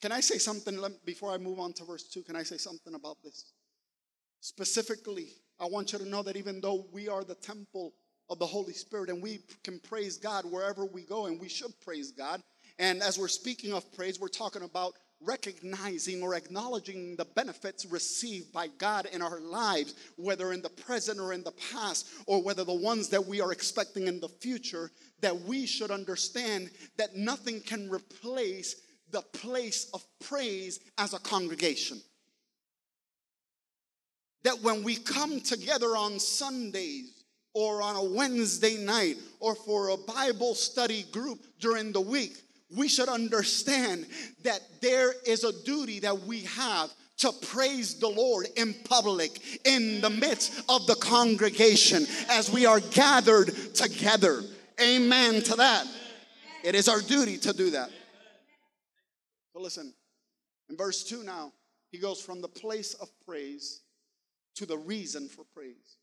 Can 0.02 0.12
I 0.12 0.20
say 0.20 0.38
something 0.38 0.78
before 1.04 1.32
I 1.32 1.38
move 1.38 1.58
on 1.58 1.72
to 1.74 1.84
verse 1.84 2.04
2? 2.04 2.22
Can 2.22 2.36
I 2.36 2.42
say 2.42 2.56
something 2.56 2.94
about 2.94 3.16
this? 3.22 3.52
Specifically, 4.40 5.28
I 5.58 5.66
want 5.66 5.92
you 5.92 5.98
to 5.98 6.08
know 6.08 6.22
that 6.22 6.36
even 6.36 6.60
though 6.60 6.86
we 6.92 7.08
are 7.08 7.24
the 7.24 7.34
temple 7.34 7.92
of 8.30 8.38
the 8.38 8.46
Holy 8.46 8.72
Spirit 8.72 9.10
and 9.10 9.22
we 9.22 9.40
can 9.64 9.78
praise 9.80 10.16
God 10.16 10.44
wherever 10.50 10.86
we 10.86 11.02
go, 11.02 11.26
and 11.26 11.40
we 11.40 11.48
should 11.48 11.78
praise 11.80 12.12
God. 12.12 12.42
And 12.78 13.02
as 13.02 13.18
we're 13.18 13.28
speaking 13.28 13.72
of 13.72 13.92
praise, 13.92 14.18
we're 14.18 14.28
talking 14.28 14.62
about 14.62 14.94
recognizing 15.22 16.22
or 16.22 16.35
acknowledging 16.35 17.16
the 17.16 17.24
benefits 17.24 17.85
received 17.87 18.52
by 18.52 18.68
God 18.78 19.06
in 19.12 19.22
our 19.22 19.40
lives, 19.40 19.94
whether 20.16 20.52
in 20.52 20.62
the 20.62 20.70
present 20.70 21.20
or 21.20 21.33
in 21.33 21.42
the 21.42 21.52
past, 21.72 22.09
or 22.26 22.42
whether 22.42 22.64
the 22.64 22.72
ones 22.72 23.09
that 23.09 23.26
we 23.26 23.40
are 23.40 23.52
expecting 23.52 24.06
in 24.06 24.20
the 24.20 24.28
future, 24.28 24.90
that 25.20 25.38
we 25.42 25.66
should 25.66 25.90
understand 25.90 26.70
that 26.96 27.16
nothing 27.16 27.61
can 27.61 27.90
replace 27.90 28.76
the 29.11 29.22
place 29.22 29.90
of 29.92 30.04
praise 30.20 30.80
as 30.98 31.14
a 31.14 31.18
congregation. 31.18 32.00
That 34.44 34.62
when 34.62 34.83
we 34.83 34.96
come 34.96 35.40
together 35.40 35.96
on 35.96 36.18
Sundays, 36.18 37.20
or 37.52 37.83
on 37.83 37.96
a 37.96 38.04
Wednesday 38.04 38.76
night, 38.76 39.16
or 39.40 39.54
for 39.54 39.88
a 39.88 39.96
Bible 39.96 40.54
study 40.54 41.02
group 41.11 41.44
during 41.59 41.92
the 41.92 42.00
week, 42.00 42.37
we 42.76 42.88
should 42.88 43.09
understand 43.09 44.06
that 44.42 44.61
there 44.80 45.12
is 45.26 45.44
a 45.44 45.52
duty 45.64 46.00
that 46.00 46.20
we 46.20 46.40
have 46.42 46.90
to 47.18 47.33
praise 47.48 47.96
the 47.96 48.09
Lord 48.09 48.46
in 48.56 48.74
public, 48.85 49.40
in 49.66 50.00
the 50.00 50.11
midst 50.11 50.62
of 50.70 50.87
the 50.87 50.94
congregation, 50.94 52.06
as 52.30 52.50
we 52.50 52.64
are 52.64 52.80
gathered 52.80 53.48
together. 53.74 54.42
Amen 54.80 55.42
to 55.42 55.56
that. 55.56 55.87
It 56.64 56.74
is 56.74 56.88
our 56.88 57.00
duty 57.00 57.37
to 57.38 57.52
do 57.52 57.70
that. 57.70 57.90
But 59.52 59.62
listen, 59.62 59.92
in 60.70 60.76
verse 60.76 61.04
2 61.04 61.22
now, 61.24 61.52
he 61.90 61.98
goes 61.98 62.22
from 62.22 62.40
the 62.40 62.48
place 62.48 62.94
of 62.94 63.09
praise 63.26 63.83
to 64.54 64.64
the 64.64 64.78
reason 64.78 65.28
for 65.28 65.44
praise. 65.54 65.96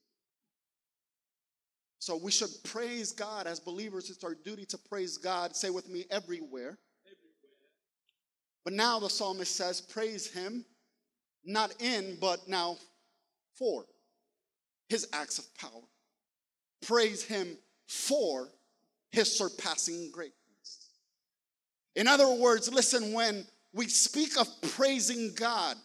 So 2.08 2.15
we 2.15 2.32
should 2.32 2.52
praise 2.63 3.12
God 3.12 3.48
as 3.48 3.60
believers. 3.60 4.10
It's 4.10 4.24
our 4.24 4.34
duty 4.34 4.63
to 4.67 4.78
praise 4.78 5.17
God. 5.17 5.54
Say 5.58 5.70
with 5.70 5.89
me, 5.89 6.06
everywhere. 6.10 6.78
everywhere. 7.06 7.67
But 8.63 8.72
now 8.72 8.98
the 8.98 9.10
psalmist 9.10 9.54
says, 9.54 9.82
praise 9.82 10.32
him, 10.32 10.63
not 11.43 11.74
in, 11.82 12.17
but 12.22 12.48
now 12.48 12.78
for 13.56 13.84
his 14.88 15.06
acts 15.12 15.38
of 15.38 15.54
power. 15.58 15.84
Praise 16.82 17.26
him 17.26 17.58
for 17.88 18.48
his 19.12 19.38
surpassing 19.38 20.10
greatness. 20.10 20.91
In 21.98 22.08
other 22.08 22.30
words, 22.30 22.72
listen, 22.72 23.12
when 23.12 23.46
we 23.74 23.89
speak 23.89 24.39
of 24.39 24.48
praising 24.62 25.34
God, 25.36 25.76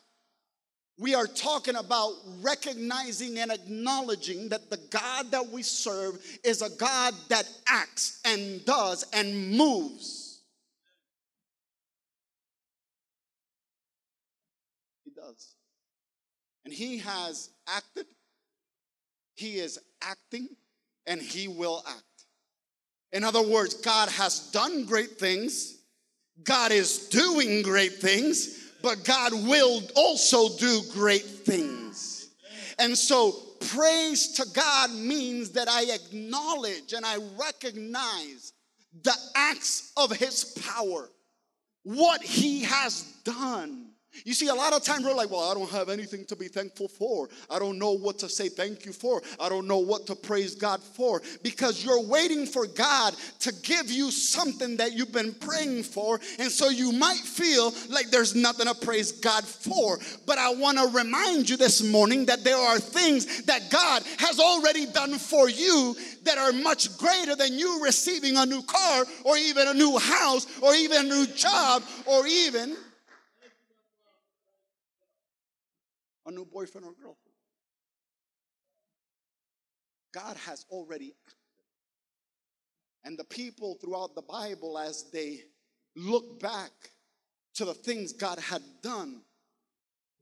we 0.99 1.15
are 1.15 1.27
talking 1.27 1.77
about 1.77 2.13
recognizing 2.43 3.39
and 3.39 3.51
acknowledging 3.51 4.49
that 4.51 4.69
the 4.71 4.77
God 4.91 5.31
that 5.31 5.49
we 5.49 5.63
serve 5.63 6.23
is 6.45 6.61
a 6.61 6.71
God 6.71 7.15
that 7.29 7.49
acts 7.67 8.21
and 8.25 8.65
does 8.65 9.05
and 9.13 9.57
moves. 9.57 10.43
He 15.05 15.11
does. 15.11 15.55
And 16.65 16.75
He 16.75 16.99
has 16.99 17.51
acted, 17.67 18.07
He 19.35 19.57
is 19.57 19.79
acting, 20.03 20.49
and 21.07 21.21
He 21.21 21.49
will 21.49 21.83
act. 21.89 22.03
In 23.13 23.25
other 23.25 23.43
words, 23.43 23.75
God 23.75 24.09
has 24.11 24.51
done 24.53 24.85
great 24.85 25.19
things, 25.19 25.79
God 26.45 26.71
is 26.71 27.09
doing 27.09 27.63
great 27.63 27.95
things 27.95 28.62
but 28.83 29.05
God 29.05 29.33
will 29.33 29.83
also 29.95 30.57
do 30.57 30.83
great 30.93 31.23
things. 31.25 32.29
And 32.79 32.97
so, 32.97 33.33
praise 33.61 34.33
to 34.33 34.47
God 34.53 34.91
means 34.91 35.51
that 35.51 35.69
I 35.69 35.85
acknowledge 35.93 36.93
and 36.93 37.07
I 37.07 37.19
recognize 37.39 38.53
the 39.03 39.15
acts 39.35 39.93
of 39.97 40.11
His 40.11 40.45
power, 40.67 41.09
what 41.85 42.23
He 42.23 42.63
has 42.63 43.03
done. 43.25 43.92
You 44.25 44.35
see, 44.35 44.49
a 44.49 44.55
lot 44.55 44.73
of 44.73 44.83
times 44.83 45.05
we're 45.05 45.15
like, 45.15 45.31
well, 45.31 45.51
I 45.51 45.55
don't 45.55 45.71
have 45.71 45.89
anything 45.89 46.25
to 46.27 46.37
be 46.37 46.49
thankful 46.49 46.89
for. 46.89 47.29
I 47.51 47.59
don't 47.59 47.79
know 47.79 47.93
what 47.93 48.19
to 48.21 48.29
say 48.29 48.49
thank 48.49 48.85
you 48.85 48.93
for. 48.93 49.23
I 49.41 49.49
don't 49.49 49.67
know 49.67 49.79
what 49.79 50.07
to 50.09 50.15
praise 50.15 50.55
God 50.55 50.83
for. 50.83 51.23
Because 51.43 51.85
you're 51.85 52.03
waiting 52.03 52.47
for 52.47 52.67
God 52.67 53.15
to 53.41 53.53
give 53.63 53.91
you 53.91 54.11
something 54.11 54.77
that 54.77 54.93
you've 54.93 55.13
been 55.13 55.33
praying 55.35 55.85
for. 55.85 56.21
And 56.39 56.51
so 56.51 56.69
you 56.69 56.93
might 56.93 57.21
feel 57.21 57.73
like 57.89 58.11
there's 58.11 58.35
nothing 58.35 58.67
to 58.67 58.75
praise 58.75 59.13
God 59.13 59.45
for. 59.45 59.99
But 60.27 60.39
I 60.39 60.53
want 60.55 60.79
to 60.79 60.89
remind 60.97 61.49
you 61.49 61.57
this 61.57 61.83
morning 61.83 62.27
that 62.27 62.45
there 62.45 62.57
are 62.57 62.79
things 62.79 63.43
that 63.45 63.71
God 63.71 64.03
has 64.19 64.39
already 64.39 64.87
done 64.87 65.19
for 65.19 65.49
you 65.49 65.97
that 66.25 66.39
are 66.39 66.53
much 66.53 66.97
greater 66.99 67.35
than 67.35 67.59
you 67.59 67.83
receiving 67.83 68.37
a 68.37 68.47
new 68.47 68.63
car 68.63 69.05
or 69.25 69.37
even 69.37 69.69
a 69.69 69.75
new 69.75 69.99
house 69.99 70.47
or 70.61 70.75
even 70.75 71.07
a 71.07 71.09
new 71.09 71.27
job 71.27 71.83
or 72.07 72.27
even 72.27 72.77
a 76.27 76.31
new 76.31 76.45
boyfriend 76.45 76.87
or 76.87 76.93
girlfriend. 76.93 77.17
God 80.13 80.37
has 80.37 80.67
already 80.71 81.15
acted. 81.27 81.39
And 83.05 83.19
the 83.19 83.25
people 83.25 83.77
throughout 83.81 84.15
the 84.15 84.23
Bible, 84.23 84.79
as 84.79 85.11
they 85.13 85.41
look 85.97 86.41
back 86.41 86.71
to 87.55 87.65
the 87.65 87.75
things 87.75 88.13
God 88.13 88.39
had 88.39 88.63
done, 88.83 89.23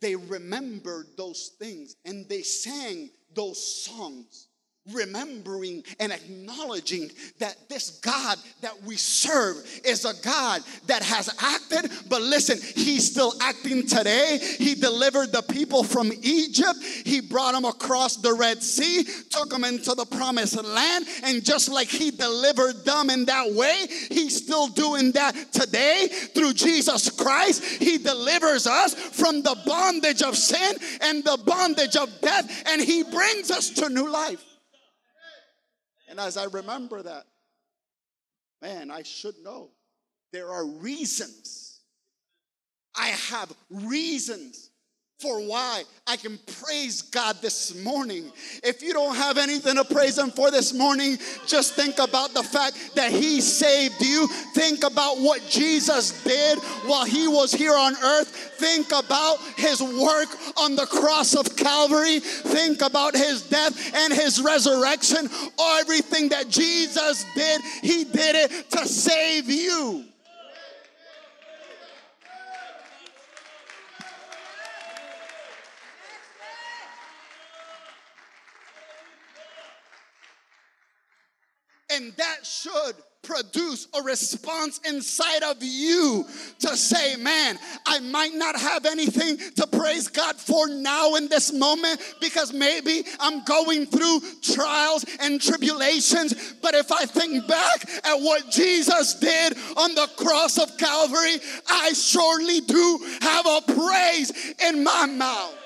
they 0.01 0.17
remembered 0.17 1.09
those 1.17 1.53
things 1.59 1.97
and 2.05 2.29
they 2.29 2.43
sang 2.43 3.11
those 3.35 3.85
songs 3.85 4.49
remembering 4.92 5.83
and 5.98 6.12
acknowledging 6.12 7.11
that 7.38 7.57
this 7.68 7.98
God 8.00 8.38
that 8.61 8.83
we 8.83 8.96
serve 8.96 9.57
is 9.85 10.05
a 10.05 10.14
God 10.22 10.62
that 10.87 11.03
has 11.03 11.29
acted, 11.40 11.90
but 12.09 12.22
listen, 12.22 12.59
He's 12.74 13.11
still 13.11 13.35
acting 13.40 13.87
today. 13.87 14.38
He 14.59 14.74
delivered 14.74 15.33
the 15.33 15.42
people 15.42 15.85
from 15.85 16.12
Egypt, 16.22 16.79
He 16.83 17.20
brought 17.20 17.53
them 17.53 17.64
across 17.64 18.16
the 18.16 18.35
Red 18.35 18.62
Sea, 18.62 19.05
took 19.31 19.50
them 19.50 19.64
into 19.64 19.94
the 19.94 20.05
promised 20.05 20.62
land, 20.62 21.07
and 21.24 21.44
just 21.44 21.68
like 21.68 21.88
He 21.88 22.11
delivered 22.11 22.85
them 22.85 23.11
in 23.11 23.24
that 23.26 23.53
way, 23.53 23.87
He's 24.09 24.37
still 24.37 24.68
doing 24.68 25.12
that 25.12 25.53
today 25.53 26.09
through 26.35 26.55
Jesus 26.55 27.11
Christ. 27.11 27.64
He 27.64 27.98
delivers 27.98 28.66
us 28.66 28.94
from 28.94 29.42
the 29.42 29.57
bondage 29.66 30.22
of 30.22 30.37
sin 30.37 30.76
and 31.03 31.24
the 31.24 31.38
bondage 31.44 31.96
of 31.96 32.09
death, 32.20 32.62
and 32.66 32.81
He 32.81 33.03
brings 33.03 33.50
us 33.50 33.70
to 33.70 33.88
new 33.88 34.11
life. 34.11 34.44
And 36.11 36.18
as 36.18 36.37
I 36.37 36.44
remember 36.46 37.03
that, 37.03 37.25
man, 38.61 38.90
I 38.90 39.05
should 39.05 39.37
know 39.44 39.70
there 40.33 40.51
are 40.51 40.66
reasons. 40.66 41.81
I 42.96 43.09
have 43.09 43.53
reasons 43.70 44.70
for 45.21 45.41
why 45.47 45.83
I 46.07 46.17
can 46.17 46.39
praise 46.63 47.03
God 47.03 47.37
this 47.43 47.75
morning. 47.85 48.33
If 48.65 48.83
you 48.83 48.93
don't 48.93 49.15
have 49.15 49.37
anything 49.37 49.77
to 49.77 49.85
praise 49.85 50.19
Him 50.19 50.31
for 50.31 50.51
this 50.51 50.73
morning, 50.73 51.19
just 51.47 51.75
think 51.75 51.99
about 51.99 52.33
the 52.33 52.43
fact 52.43 52.95
that 52.97 53.13
He 53.13 53.41
saved 53.41 54.01
you. 54.01 54.27
Think 54.55 54.83
about 54.83 55.19
what 55.19 55.47
Jesus 55.49 56.25
did 56.25 56.59
while 56.87 57.05
He 57.05 57.29
was 57.29 57.53
here 57.53 57.75
on 57.75 57.95
earth. 57.97 58.29
Think 58.59 58.89
about 58.89 59.39
His 59.57 59.83
work 59.83 60.29
on 60.57 60.75
the 60.75 60.87
cross 60.87 61.35
of 61.35 61.55
Calvary. 61.55 62.21
Think 62.21 62.81
about 62.81 63.15
His 63.15 63.43
death 63.43 63.95
and 63.95 64.13
His 64.13 64.41
resurrection. 64.41 65.29
Everything 65.81 66.31
that 66.31 66.49
Jesus 66.49 67.25
did, 67.35 67.61
He 67.83 68.05
did 68.05 68.37
it 68.37 68.71
to 68.71 68.87
save 68.87 69.51
you. 69.51 70.10
And 81.92 82.12
that 82.16 82.46
should 82.46 82.94
produce 83.22 83.87
a 83.98 84.03
response 84.03 84.81
inside 84.88 85.42
of 85.42 85.57
you 85.61 86.24
to 86.61 86.76
say, 86.76 87.16
Man, 87.16 87.59
I 87.87 88.00
might 88.00 88.35
not 88.35 88.59
have 88.59 88.87
anything 88.87 89.37
to 89.57 89.66
praise 89.66 90.09
God 90.09 90.37
for 90.37 90.68
now 90.68 91.14
in 91.16 91.29
this 91.29 91.53
moment 91.53 92.00
because 92.20 92.53
maybe 92.53 93.05
I'm 93.18 93.44
going 93.44 93.87
through 93.87 94.20
trials 94.42 95.05
and 95.20 95.40
tribulations. 95.40 96.55
But 96.62 96.74
if 96.74 96.90
I 96.90 97.05
think 97.05 97.46
back 97.46 97.88
at 98.05 98.16
what 98.16 98.50
Jesus 98.50 99.14
did 99.14 99.57
on 99.76 99.94
the 99.94 100.09
cross 100.16 100.59
of 100.59 100.76
Calvary, 100.79 101.37
I 101.68 101.92
surely 101.92 102.61
do 102.61 103.00
have 103.20 103.46
a 103.46 103.61
praise 103.72 104.55
in 104.66 104.83
my 104.83 105.07
mouth. 105.07 105.57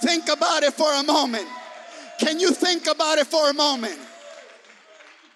Think 0.00 0.28
about 0.28 0.62
it 0.62 0.74
for 0.74 0.92
a 0.92 1.02
moment. 1.02 1.46
Can 2.18 2.40
you 2.40 2.50
think 2.50 2.86
about 2.86 3.18
it 3.18 3.26
for 3.26 3.50
a 3.50 3.54
moment? 3.54 3.98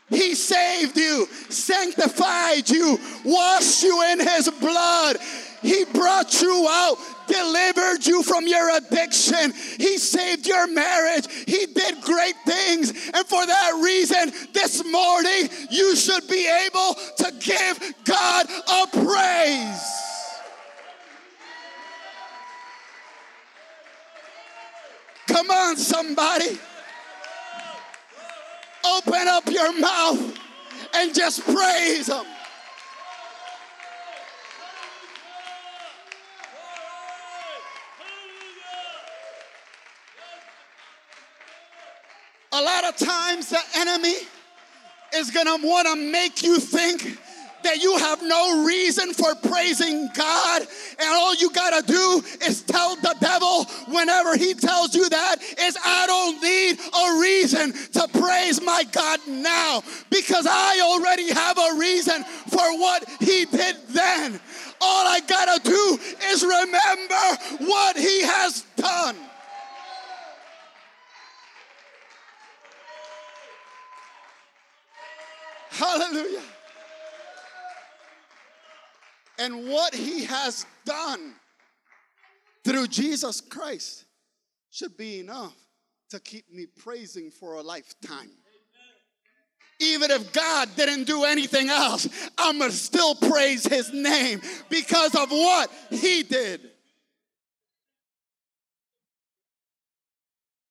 He 0.09 0.35
saved 0.35 0.97
you, 0.97 1.27
sanctified 1.49 2.69
you, 2.69 2.99
washed 3.25 3.83
you 3.83 4.03
in 4.13 4.21
His 4.21 4.51
blood. 4.61 5.17
He 5.63 5.85
brought 5.95 6.43
you 6.43 6.67
out, 6.69 6.97
delivered 7.29 8.05
you 8.05 8.23
from 8.23 8.47
your 8.47 8.77
addiction. 8.77 9.53
He 9.79 9.97
saved 9.97 10.47
your 10.47 10.67
marriage. 10.67 11.27
He 11.47 11.67
did 11.67 12.01
great 12.03 12.35
things. 12.45 12.91
And 13.15 13.27
for 13.27 13.47
that 13.47 13.81
reason, 13.83 14.33
this 14.53 14.85
morning, 14.85 15.49
you 15.71 15.97
should 15.97 16.29
be 16.29 16.49
able 16.67 16.95
to 17.19 17.33
give 17.41 17.95
God 18.05 18.47
a 18.51 18.87
praise. 19.07 20.02
Come 25.33 25.51
on, 25.51 25.77
somebody. 25.79 26.59
Open 28.85 29.29
up 29.29 29.49
your 29.49 29.81
mouth 29.81 30.39
and 30.95 31.15
just 31.15 31.43
praise 31.45 32.09
Him. 32.09 32.27
A 42.55 42.61
lot 42.61 42.85
of 42.85 42.97
times 42.99 43.49
the 43.49 43.61
enemy 43.77 44.15
is 45.15 45.31
gonna 45.31 45.57
wanna 45.67 45.97
make 45.97 46.43
you 46.43 46.59
think 46.59 47.19
that 47.65 47.83
you 47.83 47.97
have 47.99 48.23
no 48.23 48.65
reason 48.65 49.13
for 49.13 49.35
praising 49.35 50.09
God, 50.15 50.63
and 50.63 51.09
all 51.09 51.35
you 51.37 51.51
gotta 51.51 51.87
do 51.87 52.23
is 52.47 52.63
tell 52.63 52.97
the 52.97 53.15
devil 53.21 53.65
whenever 53.95 54.37
he 54.37 54.55
tells 54.55 54.95
you 54.95 55.09
that 55.09 55.37
is 55.59 55.77
I 55.85 56.07
don't 56.07 56.43
need 56.43 56.79
a 56.81 57.21
reason 57.21 57.73
to 57.93 58.09
praise 58.19 58.63
my 58.63 58.85
God 58.93 59.21
now 59.29 59.83
because 60.11 60.47
I 60.49 60.81
already 60.81 61.33
have 61.33 61.59
a 61.59 61.79
reason 61.79 62.25
for 62.49 62.79
what 62.79 63.09
he 63.21 63.45
did 63.47 63.77
then. 63.89 64.41
All 64.81 65.07
I 65.07 65.21
gotta 65.21 65.61
do 65.63 65.99
is 66.31 66.43
remember 66.43 67.71
what 67.71 67.97
he 67.97 68.23
has 68.23 68.65
done. 68.77 69.17
Hallelujah 75.71 76.43
and 79.39 79.69
what 79.69 79.95
he 79.95 80.25
has 80.25 80.67
done 80.85 81.35
through 82.65 82.87
Jesus 82.89 83.41
Christ 83.41 84.05
should 84.71 84.97
be 84.97 85.21
enough 85.21 85.55
to 86.11 86.21
keep 86.21 86.51
me 86.53 86.67
praising 86.67 87.31
for 87.31 87.55
a 87.55 87.63
lifetime. 87.63 88.31
Even 89.81 90.11
if 90.11 90.33
God 90.33 90.69
didn't 90.77 91.05
do 91.05 91.25
anything 91.25 91.69
else, 91.69 92.07
I'm 92.39 92.59
gonna 92.59 92.71
still 92.71 93.15
praise 93.15 93.67
his 93.67 93.93
name 93.93 94.41
because 94.69 95.15
of 95.15 95.31
what 95.31 95.71
he 95.91 96.23
did. 96.23 96.61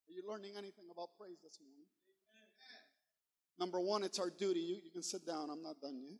Are 0.08 0.14
you 0.14 0.24
learning 0.28 0.52
anything 0.58 0.86
about 0.92 1.10
praise 1.20 1.40
this 1.44 1.58
morning? 1.60 1.86
Number 3.60 3.80
one, 3.80 4.04
it's 4.04 4.18
our 4.18 4.30
duty. 4.30 4.60
You, 4.60 4.78
you 4.84 4.92
can 4.92 5.04
sit 5.04 5.26
down, 5.26 5.50
I'm 5.52 5.62
not 5.62 5.82
done 5.82 6.00
yet. 6.02 6.18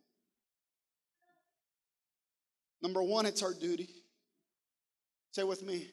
Number 2.82 3.02
one, 3.02 3.26
it's 3.26 3.42
our 3.42 3.54
duty. 3.54 3.88
Say 5.32 5.44
with 5.44 5.62
me, 5.62 5.88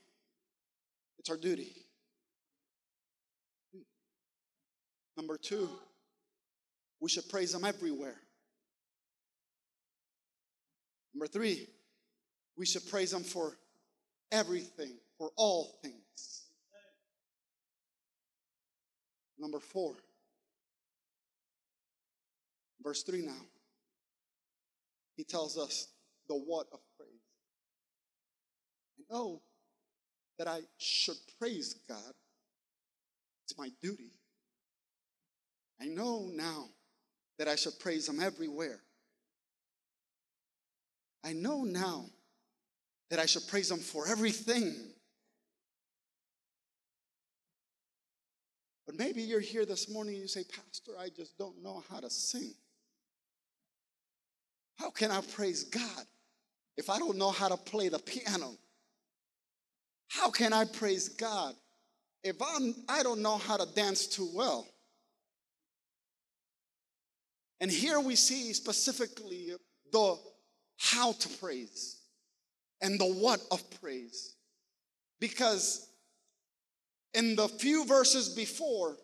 it's 1.20 1.30
our 1.30 1.38
duty. 1.38 1.72
Number 5.16 5.38
two, 5.38 5.70
we 7.00 7.10
should 7.10 7.30
praise 7.30 7.54
Him 7.54 7.66
everywhere. 7.66 8.16
Number 11.14 11.28
three, 11.28 11.68
We 12.56 12.66
should 12.66 12.90
praise 12.90 13.14
Him 13.14 13.24
for 13.24 13.58
everything, 14.34 14.98
for 15.18 15.32
all 15.38 15.80
things. 15.82 16.50
Number 19.40 19.62
four, 19.62 19.96
verse 22.84 23.04
3 23.04 23.26
now. 23.26 23.46
He 25.16 25.24
tells 25.24 25.58
us 25.58 25.88
the 26.30 26.36
word 26.36 26.68
of 26.72 26.80
praise. 26.98 27.10
I 29.00 29.14
know 29.14 29.42
that 30.38 30.48
I 30.48 30.62
should 30.78 31.18
praise 31.40 31.76
God, 31.88 32.14
it's 33.46 33.58
my 33.58 33.70
duty. 33.82 34.12
I 35.82 35.86
know 35.86 36.30
now 36.34 36.70
that 37.38 37.48
I 37.48 37.56
should 37.56 37.80
praise 37.80 38.08
Him 38.08 38.22
everywhere. 38.22 38.80
I 41.24 41.34
know 41.34 41.64
now 41.64 42.06
that 43.10 43.20
I 43.20 43.26
should 43.26 43.48
praise 43.48 43.72
Him 43.72 43.80
for 43.80 44.08
everything. 44.08 44.76
But 48.86 48.98
maybe 48.98 49.22
you're 49.22 49.40
here 49.40 49.66
this 49.66 49.90
morning 49.90 50.16
and 50.16 50.22
you 50.22 50.28
say, 50.28 50.44
Pastor, 50.44 50.94
I 51.00 51.10
just 51.10 51.38
don't 51.38 51.62
know 51.62 51.84
how 51.90 52.00
to 52.00 52.10
sing. 52.10 52.54
How 54.78 54.90
can 54.90 55.12
I 55.12 55.22
praise 55.22 55.64
God 55.64 56.06
if 56.78 56.90
I 56.90 56.98
don't 56.98 57.18
know 57.18 57.32
how 57.32 57.48
to 57.48 57.58
play 57.58 57.90
the 57.90 58.00
piano? 58.00 58.54
How 60.08 60.30
can 60.30 60.54
I 60.54 60.66
praise 60.66 61.10
God 61.10 61.54
if 62.24 62.36
I'm, 62.42 62.76
I 62.88 63.04
don't 63.04 63.22
know 63.22 63.38
how 63.38 63.58
to 63.58 63.74
dance 63.74 64.08
too 64.08 64.30
well? 64.34 64.68
And 67.62 67.70
here 67.70 68.00
we 68.00 68.16
see 68.16 68.54
specifically 68.54 69.52
the 69.92 70.18
how 70.78 71.12
to 71.12 71.30
praise 71.40 71.98
and 72.82 73.00
the 73.00 73.06
what 73.06 73.42
of 73.52 73.64
praise. 73.82 74.36
Because 75.20 75.88
in 77.14 77.36
the 77.36 77.48
few 77.48 77.86
verses 77.86 78.30
before, 78.30 78.96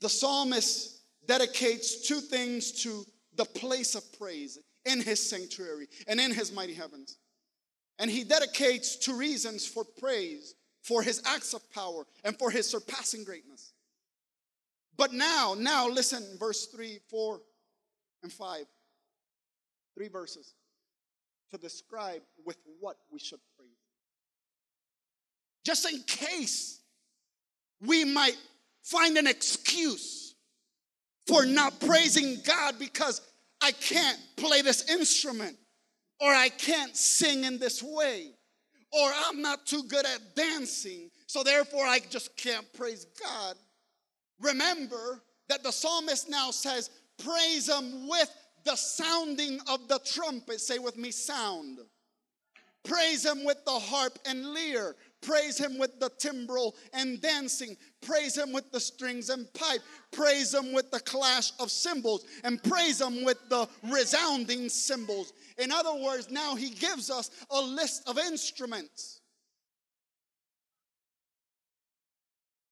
the 0.00 0.08
psalmist 0.08 1.00
dedicates 1.26 2.06
two 2.06 2.20
things 2.20 2.72
to 2.82 3.04
the 3.36 3.44
place 3.44 3.94
of 3.94 4.02
praise 4.18 4.58
in 4.88 5.00
his 5.00 5.28
sanctuary 5.28 5.88
and 6.06 6.20
in 6.20 6.32
his 6.32 6.52
mighty 6.52 6.74
heavens. 6.74 7.18
And 7.98 8.10
he 8.10 8.24
dedicates 8.24 8.96
two 8.96 9.16
reasons 9.16 9.66
for 9.66 9.84
praise 9.84 10.54
for 10.82 11.02
his 11.02 11.22
acts 11.26 11.52
of 11.52 11.70
power 11.72 12.06
and 12.24 12.38
for 12.38 12.50
his 12.50 12.68
surpassing 12.68 13.24
greatness. 13.24 13.72
But 14.96 15.12
now, 15.12 15.54
now 15.56 15.88
listen, 15.88 16.24
verse 16.38 16.66
3, 16.66 16.98
4, 17.08 17.40
and 18.22 18.32
5. 18.32 18.64
Three 19.94 20.08
verses 20.08 20.54
to 21.50 21.58
describe 21.58 22.22
with 22.44 22.56
what 22.80 22.96
we 23.10 23.18
should 23.18 23.40
praise. 23.56 23.70
Just 25.64 25.90
in 25.90 26.02
case 26.02 26.80
we 27.80 28.04
might 28.04 28.36
find 28.82 29.16
an 29.16 29.26
excuse 29.26 30.34
for 31.26 31.44
not 31.44 31.78
praising 31.80 32.38
God 32.44 32.78
because 32.78 33.20
I 33.60 33.72
can't 33.72 34.18
play 34.36 34.62
this 34.62 34.88
instrument, 34.90 35.56
or 36.20 36.30
I 36.30 36.48
can't 36.48 36.96
sing 36.96 37.44
in 37.44 37.58
this 37.58 37.82
way, 37.82 38.32
or 38.92 39.10
I'm 39.26 39.42
not 39.42 39.66
too 39.66 39.82
good 39.88 40.06
at 40.06 40.36
dancing, 40.36 41.10
so 41.26 41.42
therefore 41.42 41.84
I 41.84 41.98
just 42.10 42.36
can't 42.36 42.66
praise 42.74 43.06
God. 43.22 43.56
Remember 44.40 45.22
that 45.48 45.62
the 45.62 45.72
psalmist 45.72 46.28
now 46.30 46.50
says, 46.50 46.90
Praise 47.22 47.68
Him 47.68 48.08
with 48.08 48.30
the 48.64 48.76
sounding 48.76 49.58
of 49.68 49.88
the 49.88 49.98
trumpet. 50.04 50.60
Say 50.60 50.78
with 50.78 50.96
me, 50.96 51.10
sound. 51.10 51.78
Praise 52.84 53.24
Him 53.24 53.44
with 53.44 53.64
the 53.64 53.72
harp 53.72 54.18
and 54.24 54.54
lyre. 54.54 54.94
Praise 55.20 55.58
him 55.58 55.78
with 55.78 55.98
the 55.98 56.10
timbrel 56.18 56.74
and 56.92 57.20
dancing. 57.20 57.76
Praise 58.02 58.36
him 58.36 58.52
with 58.52 58.70
the 58.70 58.80
strings 58.80 59.28
and 59.28 59.52
pipe. 59.54 59.80
Praise 60.12 60.54
him 60.54 60.72
with 60.72 60.90
the 60.90 61.00
clash 61.00 61.52
of 61.58 61.70
cymbals. 61.70 62.24
And 62.44 62.62
praise 62.62 63.00
him 63.00 63.24
with 63.24 63.38
the 63.48 63.68
resounding 63.84 64.68
cymbals. 64.68 65.32
In 65.58 65.72
other 65.72 65.94
words, 65.94 66.30
now 66.30 66.54
he 66.54 66.70
gives 66.70 67.10
us 67.10 67.30
a 67.50 67.60
list 67.60 68.08
of 68.08 68.18
instruments 68.18 69.20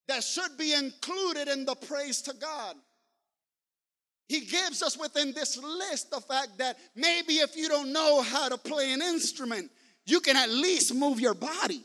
that 0.09 0.23
should 0.23 0.57
be 0.57 0.73
included 0.73 1.49
in 1.49 1.65
the 1.65 1.75
praise 1.75 2.23
to 2.23 2.35
God. 2.35 2.77
He 4.29 4.41
gives 4.41 4.83
us 4.83 4.99
within 4.99 5.33
this 5.33 5.57
list 5.57 6.11
the 6.11 6.21
fact 6.21 6.59
that 6.59 6.79
maybe 6.95 7.35
if 7.35 7.57
you 7.57 7.69
don't 7.69 7.93
know 7.93 8.23
how 8.23 8.49
to 8.49 8.59
play 8.59 8.93
an 8.93 9.03
instrument, 9.03 9.71
you 10.05 10.21
can 10.21 10.37
at 10.37 10.51
least 10.51 10.95
move 10.95 11.21
your 11.21 11.35
body. 11.35 11.85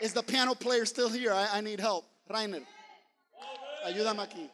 Is 0.00 0.12
the 0.12 0.22
piano 0.22 0.54
player 0.54 0.84
still 0.84 1.08
here? 1.08 1.32
I, 1.32 1.48
I 1.54 1.60
need 1.60 1.80
help. 1.80 2.04
Rainer, 2.32 2.60
ayúdame 3.86 4.26
aquí. 4.26 4.48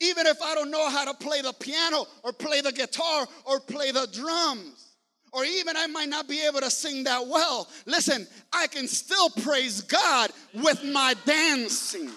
Even 0.00 0.26
if 0.26 0.42
I 0.42 0.54
don't 0.54 0.70
know 0.70 0.90
how 0.90 1.04
to 1.04 1.14
play 1.14 1.40
the 1.40 1.52
piano 1.52 2.04
or 2.22 2.32
play 2.32 2.60
the 2.60 2.72
guitar 2.72 3.26
or 3.44 3.60
play 3.60 3.92
the 3.92 4.08
drums, 4.12 4.96
or 5.32 5.44
even 5.44 5.76
I 5.76 5.86
might 5.86 6.08
not 6.08 6.28
be 6.28 6.44
able 6.46 6.60
to 6.60 6.70
sing 6.70 7.04
that 7.04 7.26
well, 7.26 7.68
listen, 7.86 8.26
I 8.52 8.66
can 8.66 8.86
still 8.86 9.30
praise 9.30 9.80
God 9.80 10.30
with 10.52 10.84
my 10.84 11.14
dancing. 11.24 12.10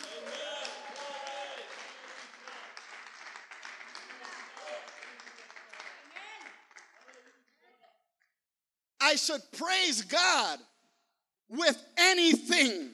I 8.99 9.15
should 9.15 9.41
praise 9.57 10.01
God 10.01 10.59
with 11.49 11.81
anything 11.97 12.91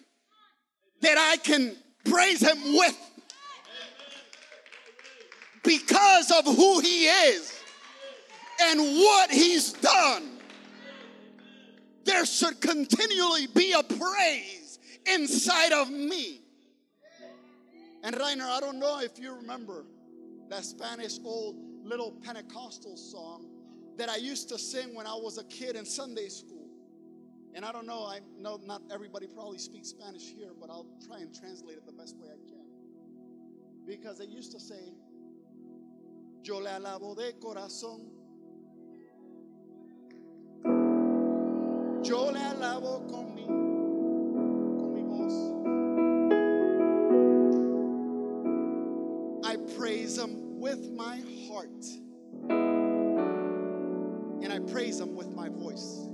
that 1.02 1.18
I 1.18 1.38
can 1.38 1.76
praise 2.06 2.42
Him 2.42 2.58
with 2.74 2.98
because 5.64 6.32
of 6.32 6.46
who 6.46 6.80
He 6.80 7.06
is 7.06 7.54
and 8.62 8.80
what 8.80 9.32
He's 9.32 9.74
done. 9.74 10.30
There 12.06 12.26
should 12.26 12.60
continually 12.60 13.48
be 13.48 13.74
a 13.74 13.84
praise 13.84 14.80
inside 15.06 15.72
of 15.72 15.90
me. 15.90 16.42
And 18.04 18.18
Rainer, 18.18 18.46
I 18.46 18.60
don't 18.60 18.80
know 18.80 19.00
if 19.00 19.18
you 19.18 19.34
remember 19.34 19.86
that 20.50 20.66
Spanish 20.66 21.20
old 21.24 21.56
little 21.84 22.12
Pentecostal 22.24 22.98
song 22.98 23.46
that 23.98 24.10
I 24.10 24.18
used 24.18 24.50
to 24.50 24.58
sing 24.58 24.94
when 24.94 25.08
I 25.08 25.14
was 25.14 25.38
a 25.38 25.44
kid 25.46 25.76
in 25.76 25.86
Sunday 25.86 26.28
school. 26.28 26.63
And 27.56 27.64
I 27.64 27.72
don't 27.72 27.86
know, 27.86 28.06
I 28.06 28.20
know 28.40 28.60
not 28.64 28.82
everybody 28.92 29.28
probably 29.28 29.60
speaks 29.60 29.90
Spanish 29.90 30.24
here, 30.24 30.52
but 30.60 30.72
I'll 30.72 30.88
try 31.06 31.20
and 31.20 31.34
translate 31.34 31.78
it 31.78 31.86
the 31.86 31.92
best 31.94 32.18
way 32.18 32.30
I 32.30 32.40
can. 32.50 32.66
Because 33.86 34.20
it 34.20 34.30
used 34.30 34.52
to 34.54 34.60
say, 34.60 34.92
Yo 36.44 36.58
le 36.58 36.72
alabo 36.72 37.16
de 37.16 37.34
corazón. 37.34 38.10
Yo 42.04 42.32
le 42.32 42.40
alabo 42.40 43.08
con 43.10 43.36
mi, 43.36 43.46
con 43.46 44.94
mi 44.94 45.04
voz. 45.04 45.34
I 49.46 49.58
praise 49.78 50.18
him 50.18 50.60
with 50.60 50.92
my 50.92 51.22
heart. 51.48 51.86
And 54.44 54.52
I 54.52 54.60
praise 54.60 55.00
him 55.00 55.16
with 55.16 55.34
my 55.34 55.48
voice. 55.50 56.10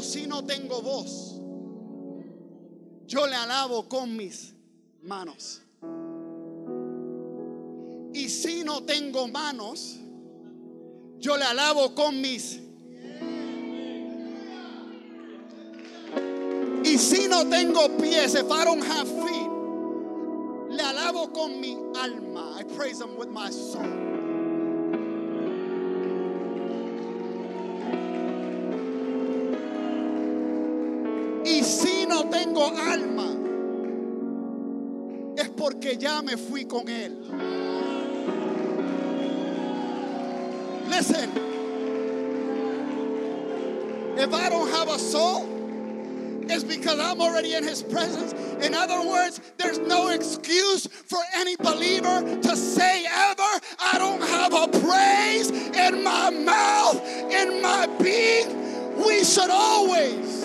Si 0.00 0.26
no 0.26 0.42
tengo 0.44 0.80
voz, 0.80 1.40
yo 3.06 3.26
le 3.26 3.36
alabo 3.36 3.88
con 3.88 4.16
mis 4.16 4.54
manos. 5.02 5.60
Y 8.12 8.28
si 8.28 8.64
no 8.64 8.82
tengo 8.82 9.28
manos, 9.28 9.96
yo 11.18 11.36
le 11.36 11.44
alabo 11.44 11.94
con 11.94 12.20
mis 12.20 12.60
Y 16.84 16.96
si 16.96 17.28
no 17.28 17.44
tengo 17.48 17.88
pies, 17.98 18.34
if 18.34 18.50
I 18.50 18.64
don't 18.64 18.82
have 18.82 19.06
feet, 19.06 19.50
le 20.70 20.82
alabo 20.82 21.32
con 21.34 21.60
mi 21.60 21.76
alma. 21.98 22.56
I 22.58 22.62
praise 22.76 23.00
him 23.00 23.18
with 23.18 23.28
my 23.28 23.50
soul. 23.50 24.17
Tengo 32.30 32.64
alma, 32.64 33.36
es 35.36 35.48
porque 35.50 35.96
ya 35.96 36.22
me 36.22 36.36
fui 36.36 36.64
con 36.64 36.88
Él. 36.88 37.16
Listen, 40.88 41.30
if 44.16 44.32
I 44.34 44.48
don't 44.48 44.70
have 44.70 44.88
a 44.88 44.98
soul, 44.98 45.58
is 46.50 46.64
because 46.64 46.98
I'm 46.98 47.20
already 47.20 47.54
in 47.54 47.62
his 47.62 47.82
presence. 47.82 48.32
In 48.64 48.74
other 48.74 49.06
words, 49.06 49.40
there's 49.58 49.78
no 49.78 50.08
excuse 50.08 50.86
for 50.86 51.18
any 51.34 51.56
believer 51.56 52.40
to 52.40 52.56
say 52.56 53.04
ever, 53.06 53.60
I 53.78 53.98
don't 53.98 54.22
have 54.22 54.54
a 54.54 54.68
praise 54.80 55.50
in 55.50 56.02
my 56.02 56.30
mouth, 56.30 57.02
in 57.30 57.62
my 57.62 57.86
being. 58.02 58.96
We 58.96 59.24
should 59.24 59.50
always 59.50 60.37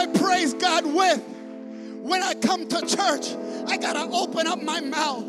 I 0.00 0.06
praise 0.06 0.54
God 0.54 0.86
with? 0.86 1.22
When 2.00 2.22
I 2.22 2.32
come 2.32 2.66
to 2.66 2.80
church, 2.80 3.36
I 3.68 3.76
gotta 3.76 4.10
open 4.10 4.46
up 4.46 4.62
my 4.62 4.80
mouth. 4.80 5.24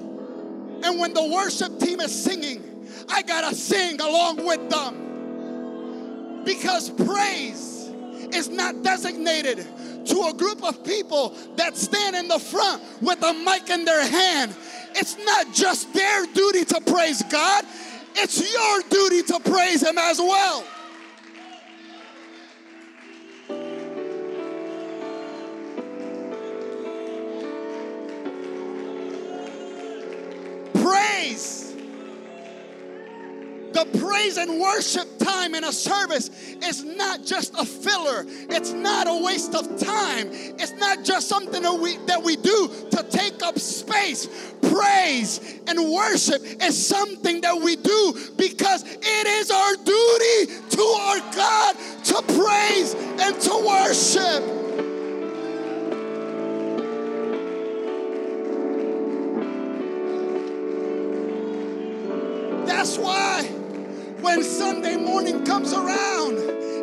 And 0.83 0.97
when 0.97 1.13
the 1.13 1.25
worship 1.25 1.77
team 1.77 1.99
is 1.99 2.23
singing, 2.23 2.87
I 3.09 3.21
gotta 3.21 3.53
sing 3.53 3.99
along 3.99 4.45
with 4.45 4.69
them. 4.69 6.43
Because 6.45 6.89
praise 6.89 7.91
is 8.33 8.47
not 8.47 8.81
designated 8.81 9.67
to 10.05 10.29
a 10.29 10.33
group 10.33 10.63
of 10.63 10.85
people 10.85 11.35
that 11.57 11.75
stand 11.75 12.15
in 12.15 12.29
the 12.29 12.39
front 12.39 12.81
with 13.01 13.21
a 13.23 13.33
mic 13.33 13.69
in 13.69 13.83
their 13.83 14.07
hand. 14.07 14.55
It's 14.95 15.17
not 15.17 15.53
just 15.53 15.93
their 15.93 16.25
duty 16.27 16.63
to 16.65 16.79
praise 16.81 17.21
God, 17.23 17.65
it's 18.15 18.39
your 18.53 18.81
duty 18.89 19.23
to 19.33 19.39
praise 19.41 19.83
Him 19.83 19.97
as 19.97 20.19
well. 20.19 20.63
The 33.73 33.85
praise 33.99 34.37
and 34.37 34.59
worship 34.59 35.07
time 35.19 35.55
in 35.55 35.63
a 35.63 35.71
service 35.71 36.29
is 36.63 36.83
not 36.83 37.25
just 37.25 37.53
a 37.57 37.65
filler. 37.65 38.25
It's 38.27 38.71
not 38.71 39.07
a 39.07 39.23
waste 39.23 39.55
of 39.55 39.79
time. 39.79 40.27
It's 40.31 40.73
not 40.73 41.03
just 41.03 41.27
something 41.27 41.61
that 41.63 41.73
we 41.73 41.97
that 42.05 42.21
we 42.21 42.35
do 42.35 42.69
to 42.91 43.03
take 43.09 43.43
up 43.43 43.57
space. 43.59 44.27
Praise 44.61 45.59
and 45.67 45.91
worship 45.91 46.41
is 46.61 46.87
something 46.87 47.41
that 47.41 47.59
we 47.61 47.75
do 47.75 48.13
because 48.37 48.83
it 48.83 49.27
is 49.27 49.51
our 49.51 49.75
duty 49.75 50.59
to 50.69 50.81
comes 65.51 65.73
around 65.73 66.37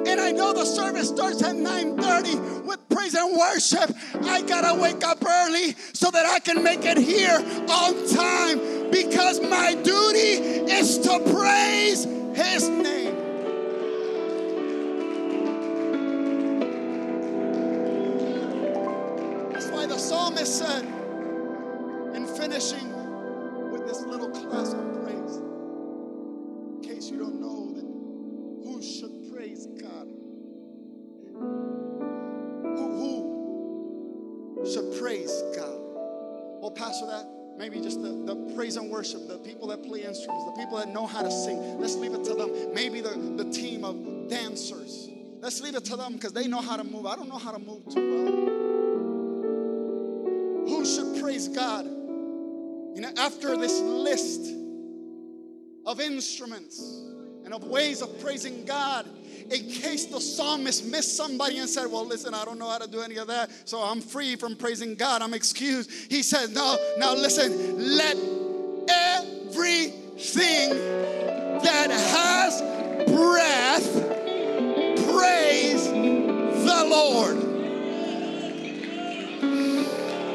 and 0.06 0.20
I 0.20 0.30
know 0.30 0.52
the 0.52 0.66
service 0.66 1.08
starts 1.08 1.42
at 1.42 1.56
9:30 1.56 2.66
with 2.66 2.86
praise 2.90 3.14
and 3.14 3.34
worship, 3.34 3.96
I 4.22 4.42
gotta 4.42 4.78
wake 4.78 5.02
up 5.02 5.24
early 5.24 5.74
so 5.94 6.10
that 6.10 6.26
I 6.26 6.38
can 6.38 6.62
make 6.62 6.84
it 6.84 6.98
here 6.98 7.38
on 7.82 7.92
time 8.08 8.90
because 8.90 9.40
my 9.40 9.72
duty 9.72 10.32
is 10.80 10.98
to 10.98 11.18
praise 11.32 12.04
his 12.34 12.68
name. 12.68 13.16
That's 19.52 19.68
why 19.68 19.86
the 19.86 19.98
psalmist 19.98 20.58
said 20.58 20.87
that 40.88 40.94
know 40.94 41.06
how 41.06 41.22
to 41.22 41.30
sing. 41.30 41.80
Let's 41.80 41.94
leave 41.96 42.14
it 42.14 42.24
to 42.24 42.34
them. 42.34 42.50
Maybe 42.74 43.00
the, 43.00 43.10
the 43.10 43.50
team 43.50 43.84
of 43.84 44.28
dancers. 44.28 45.08
Let's 45.40 45.60
leave 45.60 45.76
it 45.76 45.84
to 45.86 45.96
them 45.96 46.14
because 46.14 46.32
they 46.32 46.48
know 46.48 46.60
how 46.60 46.76
to 46.76 46.84
move. 46.84 47.06
I 47.06 47.16
don't 47.16 47.28
know 47.28 47.38
how 47.38 47.52
to 47.52 47.58
move 47.58 47.84
too 47.88 48.10
well. 48.10 48.26
Who 50.66 50.84
should 50.84 51.22
praise 51.22 51.48
God? 51.48 51.84
You 51.86 53.00
know, 53.02 53.10
after 53.16 53.56
this 53.56 53.80
list 53.80 54.52
of 55.86 56.00
instruments 56.00 56.80
and 57.44 57.54
of 57.54 57.64
ways 57.64 58.02
of 58.02 58.20
praising 58.20 58.64
God 58.64 59.06
in 59.50 59.70
case 59.70 60.06
the 60.06 60.20
psalmist 60.20 60.84
missed 60.86 61.16
somebody 61.16 61.58
and 61.58 61.68
said, 61.68 61.86
Well, 61.86 62.04
listen, 62.04 62.34
I 62.34 62.44
don't 62.44 62.58
know 62.58 62.68
how 62.68 62.78
to 62.78 62.90
do 62.90 63.00
any 63.00 63.16
of 63.16 63.28
that, 63.28 63.50
so 63.64 63.80
I'm 63.80 64.00
free 64.00 64.36
from 64.36 64.56
praising 64.56 64.96
God. 64.96 65.22
I'm 65.22 65.32
excused. 65.32 65.90
He 66.10 66.22
said, 66.22 66.50
No, 66.50 66.76
now 66.98 67.14
listen, 67.14 67.96
let 67.96 68.16
everything 70.18 70.70
that 71.62 71.90
has 71.90 72.60
breath 73.06 73.92
praise 75.12 75.86
the 75.86 76.86
Lord. 76.90 77.36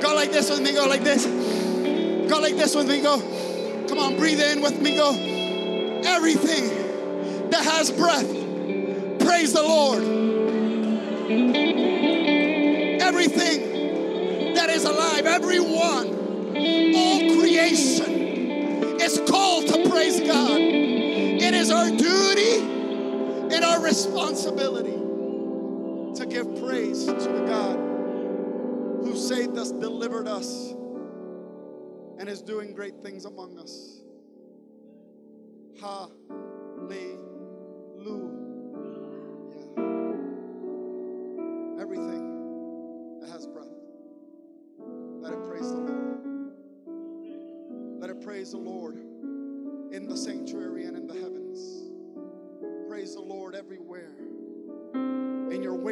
Go 0.02 0.16
like 0.16 0.32
this 0.32 0.50
with 0.50 0.62
me, 0.62 0.72
go 0.72 0.88
like 0.88 1.04
this. 1.04 1.26
Go 1.26 2.40
like 2.40 2.56
this 2.56 2.74
with 2.76 2.88
me, 2.88 3.02
go. 3.02 3.20
Come 3.90 4.00
on, 4.00 4.16
breathe 4.16 4.40
in 4.40 4.62
with 4.62 4.80
me, 4.80 4.96
go 4.96 5.12
everything 6.06 7.50
that 7.50 7.64
has 7.64 7.92
breath, 7.92 8.28
praise 9.20 9.52
the 9.52 9.64
Lord. 9.64 10.04
Everything 13.02 14.54
that 14.54 14.70
is 14.70 14.86
alive, 14.86 15.26
everyone, 15.26 16.08
all 16.96 17.20
creation 17.38 18.13
is 19.04 19.22
called 19.30 19.68
to 19.68 19.90
praise 19.90 20.20
God. 20.22 20.60
It 20.60 21.54
is 21.54 21.70
our 21.72 21.90
duty 21.90 22.60
and 23.54 23.66
our 23.66 23.82
responsibility 23.84 24.98
to 26.16 26.26
give 26.26 26.48
praise 26.66 27.06
to 27.06 27.14
the 27.14 27.46
God 27.46 27.78
who 29.04 29.16
saved 29.16 29.58
us, 29.58 29.72
delivered 29.72 30.28
us, 30.28 30.72
and 32.18 32.30
is 32.30 32.42
doing 32.42 32.74
great 32.74 33.02
things 33.04 33.26
among 33.26 33.60
us. 33.60 34.02
Hallelujah. 35.82 37.23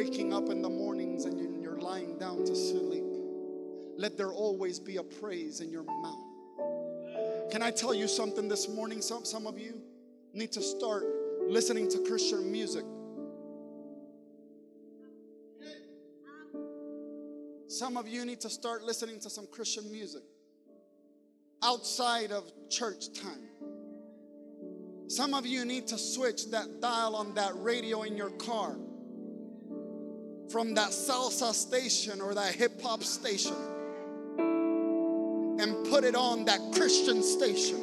Waking 0.02 0.32
up 0.32 0.48
in 0.48 0.62
the 0.62 0.68
mornings 0.68 1.26
and 1.26 1.38
you're- 1.62 1.80
lying 1.80 2.16
down 2.18 2.44
to 2.44 2.54
sleep. 2.54 3.04
Let 3.96 4.16
there 4.16 4.32
always 4.32 4.78
be 4.78 4.96
a 4.96 5.02
praise 5.02 5.60
in 5.60 5.70
your 5.70 5.82
mouth. 5.82 7.50
Can 7.50 7.60
I 7.62 7.70
tell 7.70 7.92
you 7.92 8.08
something 8.08 8.48
this 8.48 8.68
morning? 8.68 9.00
Some, 9.00 9.24
some 9.24 9.46
of 9.46 9.58
you 9.58 9.80
need 10.32 10.52
to 10.52 10.62
start 10.62 11.04
listening 11.48 11.88
to 11.90 11.98
Christian 12.00 12.50
music. 12.50 12.84
Some 17.68 17.96
of 17.96 18.06
you 18.06 18.24
need 18.24 18.40
to 18.40 18.50
start 18.50 18.84
listening 18.84 19.18
to 19.20 19.30
some 19.30 19.46
Christian 19.48 19.90
music 19.90 20.22
outside 21.62 22.30
of 22.30 22.44
church 22.70 23.12
time. 23.12 23.48
Some 25.08 25.34
of 25.34 25.46
you 25.46 25.64
need 25.64 25.86
to 25.88 25.98
switch 25.98 26.50
that 26.50 26.80
dial 26.80 27.16
on 27.16 27.34
that 27.34 27.52
radio 27.56 28.02
in 28.02 28.16
your 28.16 28.30
car 28.30 28.76
from 30.52 30.74
that 30.74 30.90
salsa 30.90 31.54
station 31.54 32.20
or 32.20 32.34
that 32.34 32.54
hip 32.54 32.78
hop 32.82 33.02
station 33.02 33.56
and 35.58 35.88
put 35.88 36.04
it 36.04 36.14
on 36.14 36.44
that 36.44 36.60
Christian 36.74 37.22
station. 37.22 37.82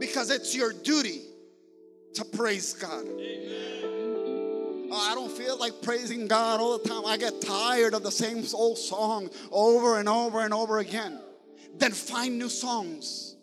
Because 0.00 0.30
it's 0.30 0.54
your 0.54 0.72
duty 0.72 1.20
to 2.14 2.24
praise 2.24 2.72
God. 2.72 3.04
Don't 3.04 3.63
feel 5.36 5.58
like 5.58 5.82
praising 5.82 6.26
God 6.26 6.60
all 6.60 6.78
the 6.78 6.88
time. 6.88 7.04
I 7.06 7.16
get 7.16 7.40
tired 7.40 7.94
of 7.94 8.02
the 8.02 8.10
same 8.10 8.44
old 8.54 8.78
song 8.78 9.30
over 9.50 9.98
and 9.98 10.08
over 10.08 10.40
and 10.40 10.54
over 10.54 10.78
again. 10.78 11.20
Then 11.76 11.92
find 11.92 12.38
new 12.38 12.48
songs. 12.48 13.36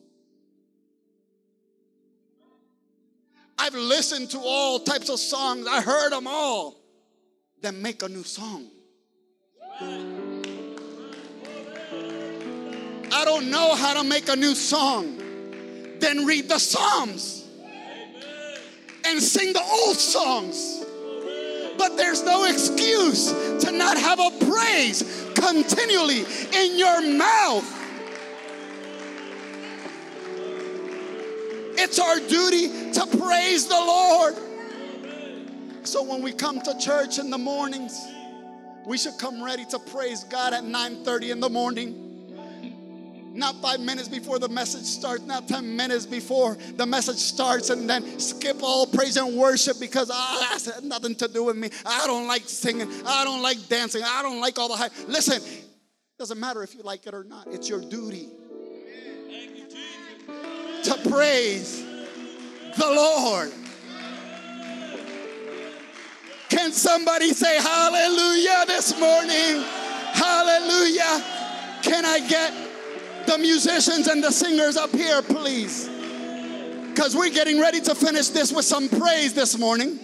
I've 3.58 3.76
listened 3.76 4.32
to 4.32 4.40
all 4.40 4.80
types 4.80 5.10
of 5.10 5.20
songs, 5.20 5.68
I 5.68 5.82
heard 5.82 6.12
them 6.12 6.26
all. 6.26 6.78
Then 7.62 7.82
make 7.82 8.02
a 8.02 8.10
new 8.10 8.24
song. 8.24 8.70
I 13.14 13.24
don't 13.24 13.52
know 13.52 13.76
how 13.76 14.02
to 14.02 14.04
make 14.08 14.30
a 14.30 14.36
new 14.36 14.56
song. 14.56 15.18
Then 16.00 16.26
read 16.26 16.50
the 16.50 16.58
Psalms 16.58 17.46
and 19.06 19.22
sing 19.22 19.54
the 19.54 19.62
old 19.62 19.98
songs. 19.98 20.86
But 21.82 21.98
there's 21.98 22.24
no 22.24 22.44
excuse 22.44 23.32
to 23.32 23.72
not 23.72 23.98
have 23.98 24.20
a 24.20 24.30
praise 24.46 25.32
continually 25.34 26.24
in 26.54 26.78
your 26.78 27.02
mouth. 27.18 27.66
It's 31.80 31.98
our 31.98 32.20
duty 32.20 32.92
to 32.92 33.18
praise 33.18 33.66
the 33.68 33.74
Lord. 33.74 34.36
So 35.82 36.04
when 36.04 36.22
we 36.22 36.34
come 36.34 36.62
to 36.62 36.78
church 36.78 37.18
in 37.18 37.32
the 37.32 37.40
mornings, 37.40 38.00
we 38.86 39.00
should 39.00 39.18
come 39.18 39.44
ready 39.44 39.66
to 39.66 39.80
praise 39.80 40.24
God 40.26 40.54
at 40.54 40.64
9:30 40.64 41.32
in 41.32 41.40
the 41.40 41.50
morning. 41.50 42.11
Not 43.34 43.62
five 43.62 43.80
minutes 43.80 44.08
before 44.10 44.40
the 44.40 44.50
message 44.50 44.84
starts, 44.84 45.24
not 45.24 45.48
10 45.48 45.76
minutes 45.76 46.06
before 46.06 46.58
the 46.76 46.86
message 46.86 47.18
starts, 47.18 47.70
and 47.70 47.90
then 47.90 48.20
skip 48.20 48.62
all 48.62 48.86
praise 48.86 49.16
and 49.18 49.38
worship 49.38 49.80
because 49.80 50.10
ah, 50.12 50.48
that's 50.52 50.82
nothing 50.84 51.16
to 51.16 51.28
do 51.28 51.46
with 51.46 51.56
me. 51.56 51.70
I 51.86 52.06
don't 52.08 52.28
like 52.28 52.44
singing, 52.46 52.90
I 53.06 53.24
don't 53.24 53.42
like 53.42 53.68
dancing, 53.70 54.04
I 54.06 54.22
don't 54.22 54.42
like 54.42 54.60
all 54.60 54.68
the 54.68 54.76
hype. 54.76 54.92
Listen, 55.08 55.42
doesn't 56.20 56.40
matter 56.40 56.62
if 56.62 56.76
you 56.76 56.82
like 56.84 57.08
it 57.08 57.14
or 57.14 57.24
not, 57.24 57.48
it's 57.48 57.70
your 57.70 57.82
duty 57.82 58.28
to 60.84 61.10
praise 61.10 61.84
the 62.78 62.88
Lord. 62.88 63.52
Can 66.50 66.72
somebody 66.74 67.34
say 67.34 67.62
hallelujah 67.62 68.66
this 68.68 69.00
morning? 69.00 69.64
Hallelujah. 70.14 71.24
Can 71.82 72.06
I 72.06 72.20
get 72.28 72.71
the 73.26 73.38
musicians 73.38 74.08
and 74.08 74.24
the 74.24 74.32
singers 74.32 74.78
up 74.78 74.92
here, 74.92 75.22
please? 75.22 75.90
Because 76.90 77.16
we're 77.16 77.30
getting 77.30 77.60
ready 77.60 77.80
to 77.82 77.96
finish 77.96 78.30
this 78.30 78.52
with 78.52 78.66
some 78.66 78.90
praise 78.90 79.34
this 79.34 79.58
morning. 79.58 80.00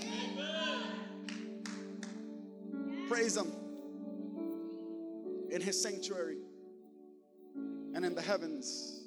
Praise 3.10 3.36
Him 3.38 3.52
in 5.50 5.62
His 5.62 5.82
sanctuary 5.82 6.38
and 7.94 8.06
in 8.06 8.16
the 8.16 8.22
heavens. 8.22 9.04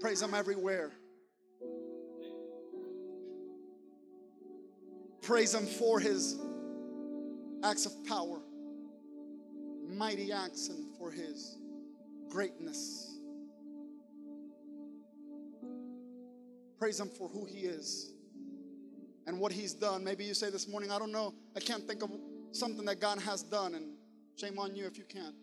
Praise 0.00 0.22
Him 0.22 0.34
everywhere. 0.34 0.92
Praise 5.22 5.54
Him 5.54 5.66
for 5.66 6.00
His 6.00 6.38
acts 7.62 7.86
of 7.86 7.92
power, 8.06 8.40
mighty 9.90 10.32
acts, 10.32 10.68
and 10.68 10.96
for 10.96 11.10
His 11.10 11.58
greatness. 12.28 13.18
Praise 16.78 16.98
Him 16.98 17.08
for 17.08 17.28
who 17.28 17.44
He 17.44 17.60
is 17.60 18.12
and 19.26 19.38
what 19.38 19.52
He's 19.52 19.74
done. 19.74 20.02
Maybe 20.02 20.24
you 20.24 20.34
say 20.34 20.50
this 20.50 20.68
morning, 20.68 20.90
I 20.90 20.98
don't 20.98 21.12
know, 21.12 21.34
I 21.56 21.60
can't 21.60 21.86
think 21.86 22.02
of 22.02 22.10
something 22.52 22.84
that 22.86 23.00
God 23.00 23.20
has 23.20 23.42
done, 23.42 23.74
and 23.74 23.94
shame 24.36 24.58
on 24.58 24.74
you 24.74 24.86
if 24.86 24.96
you 24.96 25.04
can't. 25.04 25.34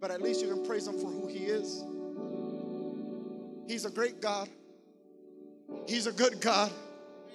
But 0.00 0.10
at 0.10 0.22
least 0.22 0.40
you 0.40 0.48
can 0.48 0.64
praise 0.64 0.86
Him 0.86 0.98
for 0.98 1.10
who 1.10 1.26
He 1.26 1.44
is. 1.44 1.84
He's 3.68 3.84
a 3.84 3.90
great 3.90 4.22
God. 4.22 4.48
He's 5.86 6.06
a 6.06 6.12
good 6.12 6.40
God. 6.40 6.72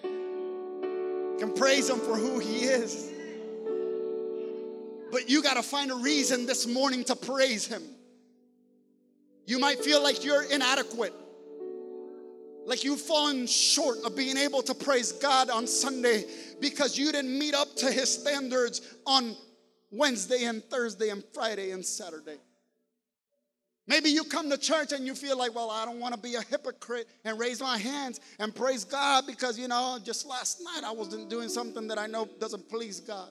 You 0.04 1.36
Can 1.40 1.54
praise 1.54 1.90
him 1.90 2.00
for 2.00 2.16
who 2.16 2.40
he 2.40 2.66
is. 2.66 3.13
But 5.14 5.30
you 5.30 5.44
got 5.44 5.58
to 5.58 5.62
find 5.64 5.92
a 5.92 5.96
reason 5.96 6.48
this 6.48 6.66
morning 6.66 7.04
to 7.04 7.16
praise 7.16 7.68
him. 7.68 7.84
You 9.46 9.60
might 9.60 9.78
feel 9.78 10.02
like 10.02 10.26
you're 10.26 10.42
inadequate. 10.42 11.14
Like 12.66 12.84
you've 12.84 13.00
fallen 13.00 13.46
short 13.46 14.00
of 14.06 14.16
being 14.16 14.38
able 14.38 14.64
to 14.64 14.74
praise 14.74 15.12
God 15.12 15.52
on 15.52 15.68
Sunday 15.68 16.26
because 16.60 16.98
you 16.98 17.12
didn't 17.12 17.38
meet 17.38 17.54
up 17.54 17.76
to 17.76 17.92
his 17.92 18.12
standards 18.12 18.82
on 19.06 19.36
Wednesday 19.92 20.46
and 20.46 20.64
Thursday 20.64 21.10
and 21.10 21.24
Friday 21.32 21.70
and 21.70 21.86
Saturday. 21.86 22.38
Maybe 23.86 24.10
you 24.10 24.24
come 24.24 24.50
to 24.50 24.58
church 24.58 24.94
and 24.94 25.06
you 25.06 25.14
feel 25.14 25.38
like, 25.38 25.54
well, 25.54 25.70
I 25.70 25.86
don't 25.86 26.00
want 26.00 26.16
to 26.16 26.20
be 26.20 26.34
a 26.36 26.42
hypocrite 26.42 27.08
and 27.24 27.38
raise 27.38 27.62
my 27.62 27.78
hands 27.78 28.20
and 28.40 28.56
praise 28.56 28.84
God 28.84 29.28
because, 29.28 29.60
you 29.60 29.68
know, 29.68 30.00
just 30.04 30.26
last 30.26 30.60
night 30.64 30.82
I 30.84 30.92
wasn't 30.92 31.30
doing 31.30 31.50
something 31.50 31.88
that 31.90 32.00
I 32.00 32.08
know 32.08 32.28
doesn't 32.40 32.68
please 32.68 33.00
God. 33.00 33.30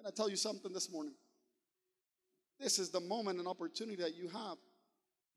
Can 0.00 0.06
I 0.06 0.16
tell 0.16 0.30
you 0.30 0.36
something 0.36 0.72
this 0.72 0.90
morning? 0.90 1.12
This 2.58 2.78
is 2.78 2.88
the 2.88 3.00
moment 3.00 3.38
and 3.38 3.46
opportunity 3.46 4.00
that 4.00 4.14
you 4.16 4.28
have 4.28 4.56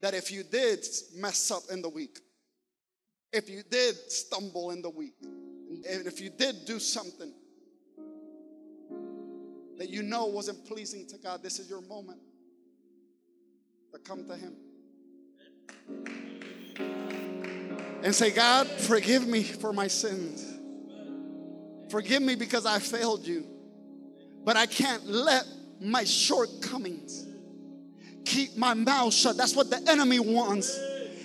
that 0.01 0.13
if 0.13 0.31
you 0.31 0.41
did 0.41 0.85
mess 1.17 1.51
up 1.51 1.63
in 1.69 1.81
the 1.81 1.89
week, 1.89 2.19
if 3.33 3.49
you 3.49 3.61
did 3.69 3.95
stumble 4.09 4.71
in 4.71 4.81
the 4.81 4.89
week, 4.89 5.15
and 5.21 6.07
if 6.07 6.21
you 6.21 6.29
did 6.29 6.63
do 6.65 6.79
something 6.79 7.33
that 9.77 9.89
you 9.89 10.01
know 10.01 10.27
wasn't 10.27 10.65
pleasing 10.65 11.05
to 11.07 11.17
God, 11.17 11.43
this 11.43 11.59
is 11.59 11.69
your 11.69 11.81
moment 11.81 12.21
to 13.91 13.99
come 13.99 14.25
to 14.27 14.35
Him 14.37 14.55
and 18.01 18.15
say, 18.15 18.31
God, 18.31 18.67
forgive 18.67 19.27
me 19.27 19.43
for 19.43 19.73
my 19.73 19.87
sins. 19.87 20.57
Forgive 21.91 22.21
me 22.21 22.35
because 22.35 22.65
I 22.65 22.79
failed 22.79 23.27
you. 23.27 23.52
But 24.43 24.57
I 24.57 24.65
can't 24.65 25.05
let 25.07 25.45
my 25.79 26.03
shortcomings 26.03 27.27
keep 28.25 28.57
my 28.57 28.73
mouth 28.73 29.13
shut. 29.13 29.37
That's 29.37 29.55
what 29.55 29.69
the 29.69 29.81
enemy 29.89 30.19
wants, 30.19 30.77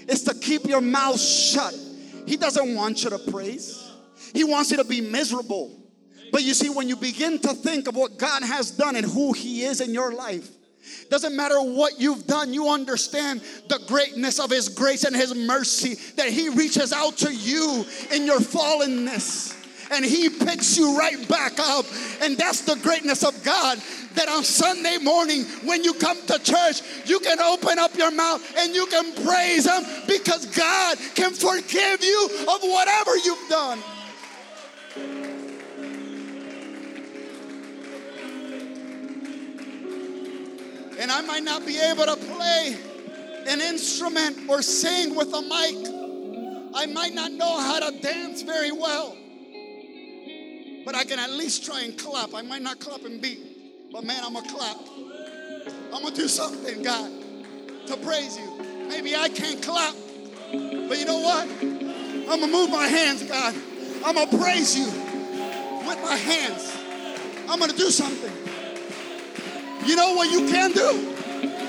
is 0.08 0.24
to 0.24 0.34
keep 0.34 0.66
your 0.66 0.80
mouth 0.80 1.20
shut. 1.20 1.74
He 2.26 2.36
doesn't 2.36 2.74
want 2.74 3.04
you 3.04 3.10
to 3.10 3.18
praise. 3.18 3.90
He 4.34 4.44
wants 4.44 4.70
you 4.70 4.76
to 4.76 4.84
be 4.84 5.00
miserable. 5.00 5.74
But 6.30 6.42
you 6.42 6.54
see, 6.54 6.68
when 6.68 6.88
you 6.88 6.96
begin 6.96 7.38
to 7.40 7.54
think 7.54 7.88
of 7.88 7.96
what 7.96 8.18
God 8.18 8.42
has 8.42 8.70
done 8.70 8.96
and 8.96 9.06
who 9.06 9.32
He 9.32 9.62
is 9.62 9.80
in 9.80 9.94
your 9.94 10.12
life, 10.12 10.48
doesn't 11.10 11.34
matter 11.34 11.60
what 11.60 11.98
you've 11.98 12.26
done, 12.26 12.52
you 12.52 12.68
understand 12.68 13.40
the 13.68 13.78
greatness 13.86 14.38
of 14.38 14.50
His 14.50 14.68
grace 14.68 15.04
and 15.04 15.16
His 15.16 15.34
mercy 15.34 15.94
that 16.16 16.28
He 16.28 16.50
reaches 16.50 16.92
out 16.92 17.16
to 17.18 17.34
you 17.34 17.84
in 18.12 18.26
your 18.26 18.40
fallenness 18.40 19.57
and 19.93 20.05
He 20.05 20.28
picks 20.28 20.76
you 20.76 20.99
right 20.99 21.28
back 21.28 21.59
up. 21.59 21.86
And 22.22 22.36
that's 22.36 22.62
the 22.62 22.76
greatness 22.76 23.24
of 23.24 23.43
God. 23.45 23.78
That 24.14 24.28
on 24.28 24.43
Sunday 24.43 24.99
morning, 24.99 25.45
when 25.64 25.84
you 25.84 25.95
come 25.95 26.18
to 26.26 26.39
church, 26.39 26.82
you 27.05 27.20
can 27.20 27.41
open 27.41 27.78
up 27.78 27.95
your 27.97 28.11
mouth 28.11 28.43
and 28.59 28.74
you 28.74 28.86
can 28.86 29.14
praise 29.24 29.66
Him 29.66 29.84
because 30.07 30.47
God 30.47 30.99
can 31.14 31.32
forgive 31.32 32.03
you 32.03 32.28
of 32.49 32.62
whatever 32.62 33.16
you've 33.16 33.49
done. 33.49 33.78
and 40.99 41.12
I 41.12 41.20
might 41.20 41.45
not 41.45 41.64
be 41.64 41.78
able 41.78 42.05
to 42.07 42.16
play 42.16 42.76
an 43.47 43.61
instrument 43.61 44.36
or 44.49 44.62
sing 44.62 45.14
with 45.14 45.32
a 45.32 45.41
mic. 45.41 46.74
I 46.74 46.86
might 46.86 47.14
not 47.14 47.32
know 47.32 47.59
how 47.59 47.89
to 47.89 47.99
dance 48.01 48.43
very 48.43 48.72
well, 48.72 49.16
but 50.89 50.95
I 50.95 51.05
can 51.05 51.18
at 51.18 51.28
least 51.32 51.66
try 51.66 51.82
and 51.82 51.99
clap. 51.99 52.32
I 52.32 52.41
might 52.41 52.62
not 52.62 52.80
clap 52.80 53.05
and 53.05 53.20
beat, 53.20 53.93
but 53.93 54.05
man, 54.05 54.24
I'm 54.24 54.32
gonna 54.32 54.49
clap. 54.49 54.78
I'm 55.93 56.03
gonna 56.03 56.16
do 56.16 56.26
something, 56.26 56.82
God, 56.82 57.12
to 57.89 57.97
praise 57.99 58.39
you. 58.39 58.64
Maybe 58.89 59.14
I 59.14 59.28
can't 59.28 59.62
clap, 59.62 59.95
but 60.89 60.99
you 60.99 61.05
know 61.05 61.18
what? 61.18 61.47
I'm 61.61 62.41
gonna 62.41 62.47
move 62.47 62.70
my 62.70 62.86
hands, 62.86 63.22
God. 63.22 63.55
I'm 64.03 64.14
gonna 64.14 64.39
praise 64.43 64.78
you 64.78 64.86
with 64.86 66.01
my 66.03 66.16
hands. 66.16 66.74
I'm 67.51 67.59
gonna 67.59 67.74
do 67.74 67.91
something. 67.91 68.32
You 69.84 69.95
know 69.95 70.14
what 70.14 70.30
you 70.30 70.49
can 70.49 70.72
do? 70.72 71.14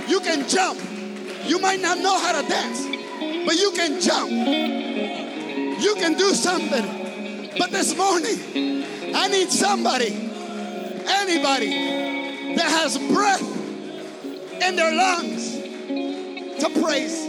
You 0.08 0.22
can 0.22 0.48
jump. 0.48 0.80
You 1.44 1.60
might 1.60 1.82
not 1.82 1.98
know 1.98 2.18
how 2.18 2.42
to 2.42 2.48
dance, 2.48 2.86
but 3.46 3.58
you 3.58 3.72
can 3.72 4.00
jump. 4.00 4.32
You 4.32 5.96
can 5.96 6.14
do 6.14 6.34
something. 6.34 7.50
But 7.58 7.72
this 7.72 7.98
morning, 7.98 8.86
I 9.16 9.28
need 9.28 9.50
somebody, 9.50 10.14
anybody 11.08 12.56
that 12.56 12.70
has 12.70 12.98
breath 12.98 13.42
in 14.62 14.76
their 14.76 14.94
lungs 14.94 15.54
to 16.60 16.70
praise. 16.82 17.26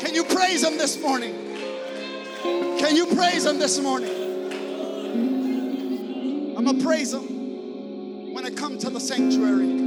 Can 0.00 0.14
you 0.14 0.24
praise 0.24 0.64
Him 0.64 0.78
this 0.78 1.00
morning? 1.00 1.34
Can 2.78 2.96
you 2.96 3.06
praise 3.14 3.44
Him 3.44 3.58
this 3.58 3.80
morning? 3.80 4.10
I'm 6.56 6.64
going 6.64 6.78
to 6.78 6.84
praise 6.84 7.12
Him 7.12 8.32
when 8.32 8.46
I 8.46 8.50
come 8.50 8.78
to 8.78 8.90
the 8.90 9.00
sanctuary. 9.00 9.84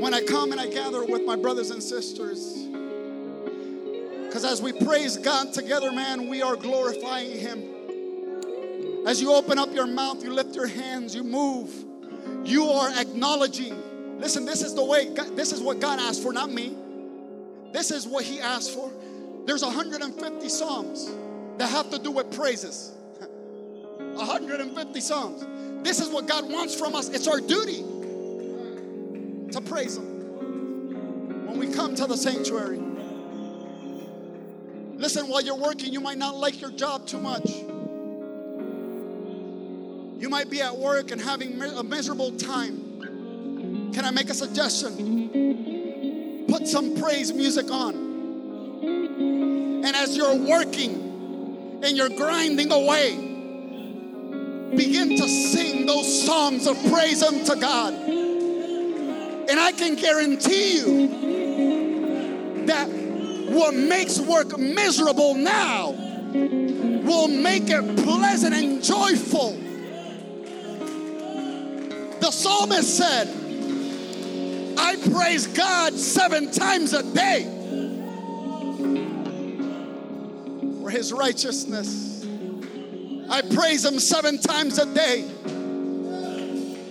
When 0.00 0.14
I 0.14 0.22
come 0.22 0.52
and 0.52 0.60
I 0.60 0.68
gather 0.68 1.04
with 1.04 1.24
my 1.24 1.36
brothers 1.36 1.70
and 1.70 1.82
sisters. 1.82 2.61
Because 4.42 4.58
as 4.58 4.62
we 4.62 4.72
praise 4.84 5.16
God 5.18 5.52
together, 5.52 5.92
man, 5.92 6.26
we 6.26 6.42
are 6.42 6.56
glorifying 6.56 7.38
Him. 7.38 9.06
As 9.06 9.22
you 9.22 9.32
open 9.32 9.56
up 9.56 9.72
your 9.72 9.86
mouth, 9.86 10.24
you 10.24 10.32
lift 10.32 10.56
your 10.56 10.66
hands, 10.66 11.14
you 11.14 11.22
move, 11.22 11.72
you 12.44 12.64
are 12.64 12.90
acknowledging. 12.98 14.18
Listen, 14.18 14.44
this 14.44 14.60
is 14.62 14.74
the 14.74 14.84
way, 14.84 15.14
God, 15.14 15.36
this 15.36 15.52
is 15.52 15.60
what 15.60 15.78
God 15.78 16.00
asked 16.00 16.24
for, 16.24 16.32
not 16.32 16.50
me. 16.50 16.76
This 17.72 17.92
is 17.92 18.04
what 18.04 18.24
He 18.24 18.40
asked 18.40 18.74
for. 18.74 18.90
There's 19.46 19.62
150 19.62 20.48
Psalms 20.48 21.08
that 21.58 21.68
have 21.68 21.90
to 21.90 22.00
do 22.00 22.10
with 22.10 22.34
praises. 22.34 22.90
150 23.20 25.00
Psalms. 25.00 25.46
This 25.84 26.00
is 26.00 26.08
what 26.08 26.26
God 26.26 26.50
wants 26.50 26.74
from 26.74 26.96
us. 26.96 27.10
It's 27.10 27.28
our 27.28 27.38
duty 27.38 27.84
to 29.52 29.60
praise 29.60 29.98
Him 29.98 31.46
when 31.46 31.60
we 31.60 31.72
come 31.72 31.94
to 31.94 32.08
the 32.08 32.16
sanctuary. 32.16 32.91
Listen, 35.02 35.26
while 35.26 35.42
you're 35.42 35.58
working, 35.58 35.92
you 35.92 36.00
might 36.00 36.16
not 36.16 36.36
like 36.36 36.60
your 36.60 36.70
job 36.70 37.08
too 37.08 37.18
much. 37.18 37.50
You 40.20 40.28
might 40.28 40.48
be 40.48 40.62
at 40.62 40.76
work 40.76 41.10
and 41.10 41.20
having 41.20 41.60
a 41.60 41.82
miserable 41.82 42.30
time. 42.38 43.90
Can 43.92 44.04
I 44.04 44.12
make 44.12 44.30
a 44.30 44.34
suggestion? 44.34 46.46
Put 46.46 46.68
some 46.68 46.96
praise 46.96 47.32
music 47.32 47.68
on. 47.68 47.94
And 49.84 49.86
as 49.86 50.16
you're 50.16 50.36
working 50.36 51.80
and 51.82 51.96
you're 51.96 52.10
grinding 52.10 52.70
away, 52.70 53.16
begin 54.76 55.16
to 55.16 55.28
sing 55.28 55.84
those 55.84 56.24
songs 56.24 56.68
of 56.68 56.76
praise 56.92 57.24
unto 57.24 57.60
God. 57.60 57.92
And 57.92 59.58
I 59.58 59.72
can 59.72 59.96
guarantee 59.96 60.76
you 60.76 61.41
what 63.52 63.74
makes 63.74 64.18
work 64.18 64.58
miserable 64.58 65.34
now 65.34 65.90
will 66.32 67.28
make 67.28 67.64
it 67.68 67.96
pleasant 68.04 68.54
and 68.54 68.82
joyful. 68.82 69.52
The 72.20 72.30
psalmist 72.30 72.96
said, 72.96 73.28
I 74.78 74.96
praise 75.10 75.46
God 75.48 75.94
seven 75.94 76.50
times 76.50 76.92
a 76.92 77.02
day 77.02 77.44
for 80.80 80.90
his 80.90 81.12
righteousness. 81.12 82.26
I 83.28 83.42
praise 83.42 83.84
him 83.84 83.98
seven 83.98 84.38
times 84.38 84.78
a 84.78 84.86
day. 84.94 85.28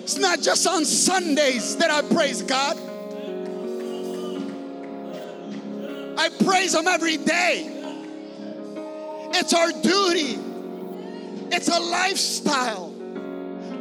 It's 0.03 0.17
not 0.17 0.41
just 0.41 0.67
on 0.67 0.85
Sundays 0.85 1.77
that 1.77 1.89
I 1.89 2.01
praise 2.01 2.41
God. 2.41 2.77
I 6.21 6.29
praise 6.29 6.75
Him 6.75 6.87
every 6.87 7.17
day. 7.17 7.65
It's 9.33 9.55
our 9.55 9.71
duty, 9.71 10.37
it's 11.51 11.67
a 11.67 11.79
lifestyle. 11.79 12.93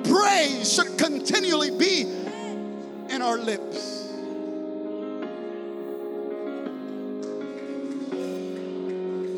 Praise 0.05 0.73
should 0.73 0.97
continually 0.97 1.71
be 1.71 2.01
in 3.11 3.21
our 3.21 3.37
lips. 3.37 3.99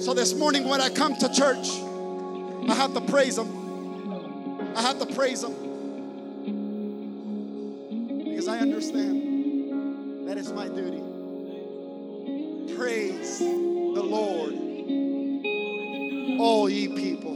So 0.05 0.15
this 0.15 0.35
morning, 0.35 0.69
when 0.69 0.81
I 0.81 0.89
come 0.89 1.17
to 1.17 1.29
church, 1.29 1.71
I 2.71 2.75
have 2.77 2.95
to 2.95 3.01
praise 3.01 3.37
Him. 3.37 4.77
I 4.77 4.83
have 4.83 5.01
to 5.01 5.07
praise 5.07 5.43
Him 5.43 5.55
because 8.27 8.47
I 8.47 8.61
understand 8.61 10.29
that 10.29 10.39
it's 10.39 10.53
my 10.53 10.69
duty 10.69 11.12
all 16.63 16.71
ye 16.71 16.87
people. 16.87 17.35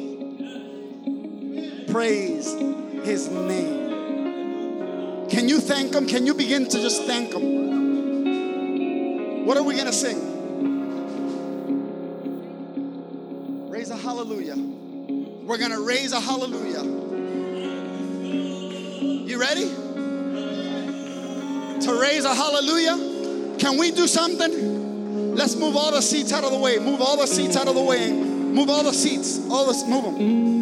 Praise 1.89 2.53
his 3.05 3.29
name. 3.29 5.27
Can 5.29 5.49
you 5.49 5.59
thank 5.59 5.93
him? 5.93 6.07
Can 6.07 6.27
you 6.27 6.35
begin 6.35 6.69
to 6.69 6.81
just 6.81 7.03
thank 7.03 7.35
him? 7.35 7.57
What 9.45 9.57
are 9.57 9.65
we 9.65 9.75
going 9.75 9.87
to 9.87 9.93
sing? 9.93 10.21
Raise 13.69 13.91
a 13.91 13.97
hallelujah. 13.97 14.55
We're 14.57 15.59
going 15.59 15.73
to 15.73 15.85
raise 15.85 16.13
a 16.13 16.21
hallelujah. 16.21 16.85
You 19.27 19.41
ready? 19.41 19.69
To 21.81 21.99
raise 22.01 22.25
a 22.25 22.33
hallelujah? 22.33 23.57
Can 23.59 23.77
we 23.77 23.91
do 23.91 24.07
something? 24.07 25.35
Let's 25.35 25.57
move 25.57 25.75
all 25.75 25.91
the 25.91 26.01
seats 26.01 26.33
out 26.33 26.45
of 26.45 26.53
the 26.53 26.59
way. 26.59 26.79
Move 26.79 27.01
all 27.01 27.17
the 27.17 27.27
seats 27.27 27.57
out 27.57 27.67
of 27.67 27.75
the 27.75 27.83
way. 27.83 28.26
Move 28.55 28.71
all 28.71 28.85
the 28.85 28.93
seats. 28.93 29.41
All 29.51 29.67
the 29.67 29.75
move 29.87 30.05
them. 30.05 30.56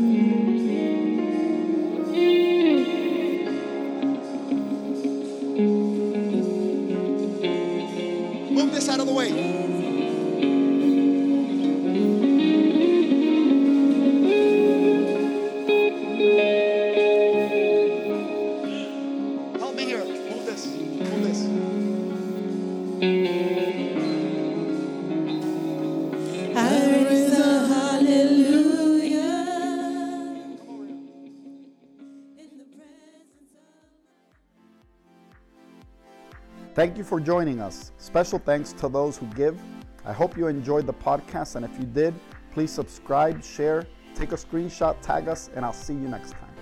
You 37.05 37.09
for 37.09 37.21
joining 37.21 37.61
us. 37.61 37.93
Special 37.99 38.39
thanks 38.39 38.73
to 38.73 38.89
those 38.89 39.17
who 39.17 39.27
give. 39.35 39.61
I 40.05 40.13
hope 40.13 40.37
you 40.37 40.47
enjoyed 40.47 40.87
the 40.87 40.93
podcast, 40.93 41.57
and 41.57 41.65
if 41.65 41.79
you 41.79 41.85
did, 41.85 42.15
please 42.53 42.71
subscribe, 42.71 43.43
share, 43.43 43.87
take 44.15 44.33
a 44.33 44.37
screenshot, 44.37 44.97
tag 45.01 45.29
us, 45.29 45.51
and 45.55 45.65
I'll 45.65 45.73
see 45.73 45.95
you 45.95 46.09
next 46.09 46.33
time. 46.33 46.54